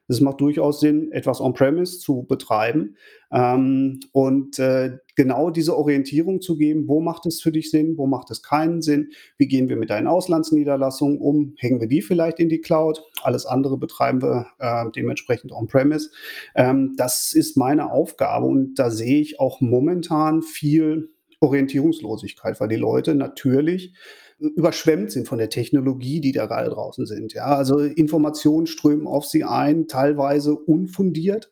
Es 0.08 0.22
macht 0.22 0.40
durchaus 0.42 0.80
Sinn, 0.80 1.12
etwas 1.12 1.42
on-premise 1.42 2.00
zu 2.00 2.24
betreiben 2.24 2.96
ähm, 3.32 4.00
und 4.14 4.58
äh, 4.60 4.98
genau 5.16 5.50
diese 5.50 5.76
Orientierung 5.76 6.42
zu 6.42 6.58
geben, 6.58 6.88
wo 6.88 7.02
macht 7.02 7.26
es 7.26 7.42
für 7.42 7.52
dich 7.52 7.72
Sinn, 7.72 7.98
wo 7.98 8.08
macht 8.08 8.32
es 8.32 8.42
keinen 8.42 8.82
Sinn, 8.82 9.10
wie 9.38 9.48
gehen 9.48 9.68
wir 9.68 9.76
mit 9.76 9.90
deinen 9.90 10.08
Auslandsniederlassungen 10.08 11.20
um, 11.20 11.56
hängen 11.58 11.82
wir 11.82 11.88
die 11.88 12.02
vielleicht 12.02 12.40
in 12.40 12.50
die 12.50 12.62
Cloud, 12.62 13.04
alles 13.22 13.46
andere 13.46 13.78
betreiben 13.78 14.22
wir 14.22 14.48
äh, 14.60 14.86
dementsprechend 14.96 15.52
on-premise. 15.52 16.12
Ähm, 16.56 16.94
das 16.98 17.34
ist 17.34 17.58
meine 17.58 17.92
Aufgabe 17.92 18.46
und 18.46 18.76
da 18.76 18.90
sehe 18.90 19.20
ich 19.20 19.40
auch 19.40 19.60
momentan 19.60 20.42
viel 20.42 21.10
Orientierungslosigkeit, 21.40 22.60
weil 22.60 22.70
die 22.70 22.76
Leute 22.76 23.14
natürlich 23.14 23.94
überschwemmt 24.40 25.12
sind 25.12 25.28
von 25.28 25.38
der 25.38 25.50
Technologie, 25.50 26.22
die 26.22 26.32
da 26.32 26.46
gerade 26.46 26.70
draußen 26.70 27.06
sind. 27.06 27.34
Ja, 27.34 27.46
also 27.46 27.80
Informationen 27.80 28.68
strömen 28.68 29.08
auf 29.08 29.26
sie 29.26 29.44
ein, 29.44 29.88
teilweise 29.88 30.56
unfundiert 30.56 31.50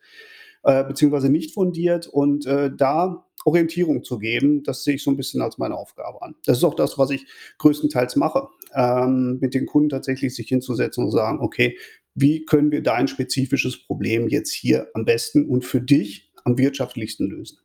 äh, 0.65 0.83
beziehungsweise 0.83 1.29
nicht 1.29 1.53
fundiert 1.53 2.07
und 2.07 2.45
äh, 2.45 2.71
da 2.75 3.25
Orientierung 3.45 4.03
zu 4.03 4.17
geben, 4.17 4.63
das 4.63 4.83
sehe 4.83 4.95
ich 4.95 5.03
so 5.03 5.11
ein 5.11 5.17
bisschen 5.17 5.41
als 5.41 5.59
meine 5.59 5.75
Aufgabe 5.75 6.23
an. 6.23 6.35
Das 6.45 6.57
ist 6.57 6.63
auch 6.63 6.73
das, 6.73 6.97
was 6.97 7.11
ich 7.11 7.27
größtenteils 7.59 8.15
mache, 8.15 8.47
ähm, 8.73 9.37
mit 9.39 9.53
den 9.53 9.67
Kunden 9.67 9.89
tatsächlich 9.89 10.35
sich 10.35 10.47
hinzusetzen 10.47 11.03
und 11.03 11.11
sagen, 11.11 11.39
okay, 11.39 11.77
wie 12.15 12.43
können 12.45 12.71
wir 12.71 12.81
dein 12.81 13.07
spezifisches 13.07 13.85
Problem 13.85 14.27
jetzt 14.27 14.51
hier 14.51 14.87
am 14.95 15.05
besten 15.05 15.47
und 15.47 15.63
für 15.63 15.81
dich 15.81 16.31
am 16.43 16.57
wirtschaftlichsten 16.57 17.29
lösen. 17.29 17.59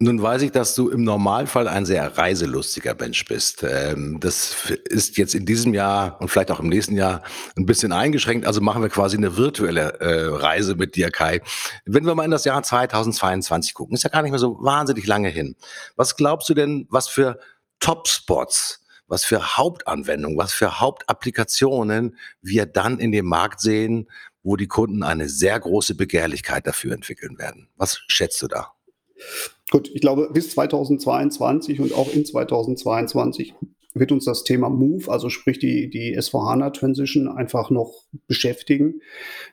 Nun 0.00 0.20
weiß 0.20 0.42
ich, 0.42 0.50
dass 0.50 0.74
du 0.74 0.88
im 0.90 1.04
Normalfall 1.04 1.68
ein 1.68 1.86
sehr 1.86 2.18
reiselustiger 2.18 2.96
Mensch 2.98 3.24
bist. 3.26 3.62
Ähm, 3.62 4.18
das 4.18 4.72
ist 4.88 5.16
jetzt 5.16 5.36
in 5.36 5.46
diesem 5.46 5.72
Jahr 5.72 6.20
und 6.20 6.28
vielleicht 6.28 6.50
auch 6.50 6.58
im 6.58 6.68
nächsten 6.68 6.96
Jahr 6.96 7.22
ein 7.56 7.64
bisschen 7.64 7.92
eingeschränkt. 7.92 8.44
Also 8.44 8.60
machen 8.60 8.82
wir 8.82 8.88
quasi 8.88 9.16
eine 9.16 9.36
virtuelle 9.36 10.00
äh, 10.00 10.26
Reise 10.34 10.74
mit 10.74 10.96
dir, 10.96 11.12
Kai. 11.12 11.42
Wenn 11.84 12.06
wir 12.06 12.14
mal 12.16 12.24
in 12.24 12.32
das 12.32 12.44
Jahr 12.44 12.60
2022 12.60 13.72
gucken, 13.72 13.94
ist 13.94 14.02
ja 14.02 14.10
gar 14.10 14.22
nicht 14.22 14.32
mehr 14.32 14.40
so 14.40 14.58
wahnsinnig 14.60 15.06
lange 15.06 15.28
hin. 15.28 15.54
Was 15.94 16.16
glaubst 16.16 16.48
du 16.48 16.54
denn, 16.54 16.88
was 16.90 17.08
für 17.08 17.38
Top-Spots 17.78 18.80
was 19.06 19.24
für 19.24 19.56
Hauptanwendungen, 19.56 20.38
was 20.38 20.52
für 20.52 20.80
Hauptapplikationen 20.80 22.16
wir 22.40 22.66
dann 22.66 22.98
in 22.98 23.12
dem 23.12 23.26
Markt 23.26 23.60
sehen, 23.60 24.08
wo 24.42 24.56
die 24.56 24.66
Kunden 24.66 25.02
eine 25.02 25.28
sehr 25.28 25.60
große 25.60 25.94
Begehrlichkeit 25.94 26.66
dafür 26.66 26.94
entwickeln 26.94 27.38
werden. 27.38 27.68
Was 27.76 28.00
schätzt 28.08 28.40
du 28.42 28.48
da? 28.48 28.72
Gut, 29.70 29.90
ich 29.92 30.00
glaube, 30.00 30.30
bis 30.32 30.50
2022 30.50 31.80
und 31.80 31.94
auch 31.94 32.12
in 32.12 32.24
2022 32.24 33.54
wird 33.94 34.10
uns 34.10 34.24
das 34.24 34.42
Thema 34.42 34.68
Move, 34.68 35.10
also 35.10 35.28
sprich 35.30 35.58
die, 35.58 35.88
die 35.88 36.18
S4HANA-Transition, 36.18 37.28
einfach 37.28 37.70
noch 37.70 37.92
beschäftigen. 38.26 39.00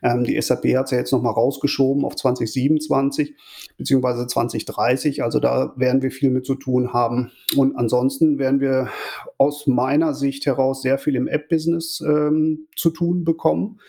Ähm, 0.02 0.24
die 0.24 0.40
SAP 0.42 0.66
hat 0.76 0.86
es 0.86 0.92
ja 0.92 0.98
jetzt 0.98 1.12
nochmal 1.12 1.34
rausgeschoben 1.34 2.04
auf 2.04 2.16
2027 2.16 3.36
beziehungsweise 3.78 4.26
2030. 4.26 5.24
Also 5.24 5.40
da 5.40 5.74
werden 5.78 6.02
wir 6.02 6.12
viel 6.12 6.32
mit 6.32 6.46
zu 6.46 6.56
tun 6.56 6.92
haben. 6.92 7.32
Und 7.56 7.76
ansonsten 7.76 8.40
werden 8.40 8.60
wir 8.60 8.90
aus 9.38 9.68
meiner 9.68 10.16
Sicht 10.16 10.48
heraus 10.48 10.82
sehr 10.82 10.98
viel 10.98 11.16
im 11.16 11.28
App-Business 11.28 12.02
ähm, 12.02 12.68
zu 12.76 12.90
tun 12.90 13.24
bekommen, 13.24 13.80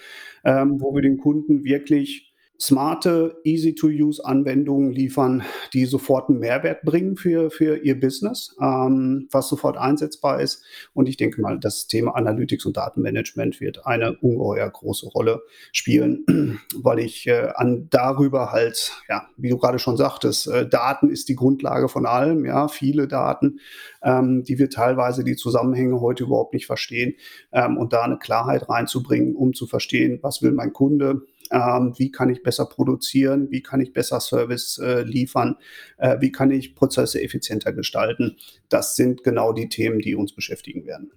ähm, 0.44 0.80
wo 0.80 0.94
wir 0.94 1.00
den 1.00 1.16
Kunden 1.16 1.64
wirklich 1.64 2.31
smarte, 2.62 3.40
easy-to-use-Anwendungen 3.42 4.92
liefern, 4.92 5.42
die 5.72 5.84
sofort 5.84 6.28
einen 6.28 6.38
Mehrwert 6.38 6.82
bringen 6.82 7.16
für, 7.16 7.50
für 7.50 7.78
ihr 7.78 7.98
Business, 7.98 8.54
ähm, 8.60 9.26
was 9.32 9.48
sofort 9.48 9.76
einsetzbar 9.76 10.40
ist. 10.40 10.62
Und 10.94 11.08
ich 11.08 11.16
denke 11.16 11.40
mal, 11.40 11.58
das 11.58 11.88
Thema 11.88 12.14
Analytics 12.14 12.64
und 12.64 12.76
Datenmanagement 12.76 13.60
wird 13.60 13.84
eine 13.84 14.16
ungeheuer 14.16 14.70
große 14.70 15.08
Rolle 15.08 15.42
spielen, 15.72 16.60
weil 16.76 17.00
ich 17.00 17.26
äh, 17.26 17.48
an 17.56 17.88
darüber 17.90 18.52
halt, 18.52 18.92
ja, 19.08 19.26
wie 19.36 19.48
du 19.48 19.58
gerade 19.58 19.80
schon 19.80 19.96
sagtest, 19.96 20.46
äh, 20.46 20.68
Daten 20.68 21.10
ist 21.10 21.28
die 21.28 21.36
Grundlage 21.36 21.88
von 21.88 22.06
allem, 22.06 22.44
ja, 22.44 22.68
viele 22.68 23.08
Daten, 23.08 23.58
ähm, 24.04 24.44
die 24.44 24.60
wir 24.60 24.70
teilweise 24.70 25.24
die 25.24 25.34
Zusammenhänge 25.34 26.00
heute 26.00 26.22
überhaupt 26.22 26.54
nicht 26.54 26.66
verstehen 26.66 27.14
ähm, 27.50 27.76
und 27.76 27.92
da 27.92 28.02
eine 28.02 28.18
Klarheit 28.18 28.68
reinzubringen, 28.68 29.34
um 29.34 29.52
zu 29.52 29.66
verstehen, 29.66 30.20
was 30.22 30.42
will 30.42 30.52
mein 30.52 30.72
Kunde, 30.72 31.22
ähm, 31.52 31.94
wie 31.96 32.10
kann 32.10 32.30
ich 32.30 32.42
besser 32.42 32.66
produzieren, 32.66 33.50
wie 33.50 33.62
kann 33.62 33.80
ich 33.80 33.92
besser 33.92 34.20
Service 34.20 34.78
äh, 34.78 35.02
liefern, 35.02 35.56
äh, 35.98 36.16
wie 36.20 36.32
kann 36.32 36.50
ich 36.50 36.74
Prozesse 36.74 37.22
effizienter 37.22 37.72
gestalten. 37.72 38.36
Das 38.68 38.96
sind 38.96 39.22
genau 39.22 39.52
die 39.52 39.68
Themen, 39.68 40.00
die 40.00 40.14
uns 40.14 40.34
beschäftigen 40.34 40.86
werden. 40.86 41.12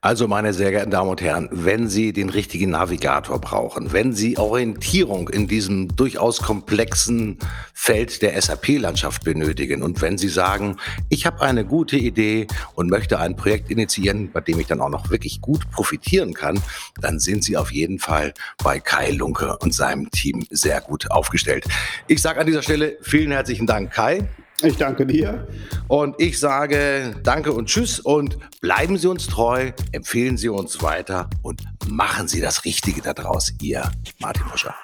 Also, 0.00 0.28
meine 0.28 0.54
sehr 0.54 0.70
geehrten 0.70 0.92
Damen 0.92 1.10
und 1.10 1.20
Herren, 1.20 1.48
wenn 1.50 1.88
Sie 1.88 2.12
den 2.12 2.30
richtigen 2.30 2.70
Navigator 2.70 3.40
brauchen, 3.40 3.92
wenn 3.92 4.12
Sie 4.12 4.38
Orientierung 4.38 5.28
in 5.28 5.48
diesem 5.48 5.96
durchaus 5.96 6.38
komplexen 6.38 7.36
Feld 7.74 8.22
der 8.22 8.40
SAP-Landschaft 8.40 9.24
benötigen 9.24 9.82
und 9.82 10.00
wenn 10.00 10.16
Sie 10.16 10.28
sagen, 10.28 10.76
ich 11.08 11.26
habe 11.26 11.40
eine 11.40 11.64
gute 11.64 11.96
Idee 11.96 12.46
und 12.76 12.88
möchte 12.88 13.18
ein 13.18 13.34
Projekt 13.34 13.72
initiieren, 13.72 14.30
bei 14.30 14.40
dem 14.40 14.60
ich 14.60 14.68
dann 14.68 14.80
auch 14.80 14.88
noch 14.88 15.10
wirklich 15.10 15.40
gut 15.40 15.68
profitieren 15.72 16.32
kann, 16.32 16.62
dann 17.00 17.18
sind 17.18 17.42
Sie 17.42 17.56
auf 17.56 17.72
jeden 17.72 17.98
Fall 17.98 18.34
bei 18.62 18.78
Kai 18.78 19.10
Lunke 19.10 19.58
und 19.58 19.74
seinem 19.74 20.12
Team 20.12 20.46
sehr 20.50 20.80
gut 20.80 21.10
aufgestellt. 21.10 21.64
Ich 22.06 22.22
sage 22.22 22.38
an 22.38 22.46
dieser 22.46 22.62
Stelle 22.62 22.98
vielen 23.00 23.32
herzlichen 23.32 23.66
Dank, 23.66 23.90
Kai. 23.90 24.28
Ich 24.62 24.76
danke 24.76 25.06
dir. 25.06 25.46
Und 25.86 26.16
ich 26.18 26.38
sage 26.40 27.14
danke 27.22 27.52
und 27.52 27.66
tschüss 27.66 28.00
und 28.00 28.38
bleiben 28.60 28.98
Sie 28.98 29.08
uns 29.08 29.26
treu, 29.26 29.70
empfehlen 29.92 30.36
Sie 30.36 30.48
uns 30.48 30.82
weiter 30.82 31.30
und 31.42 31.62
machen 31.88 32.26
Sie 32.26 32.40
das 32.40 32.64
Richtige 32.64 33.00
daraus. 33.00 33.52
Ihr 33.60 33.90
Martin 34.18 34.44
Buscher. 34.50 34.74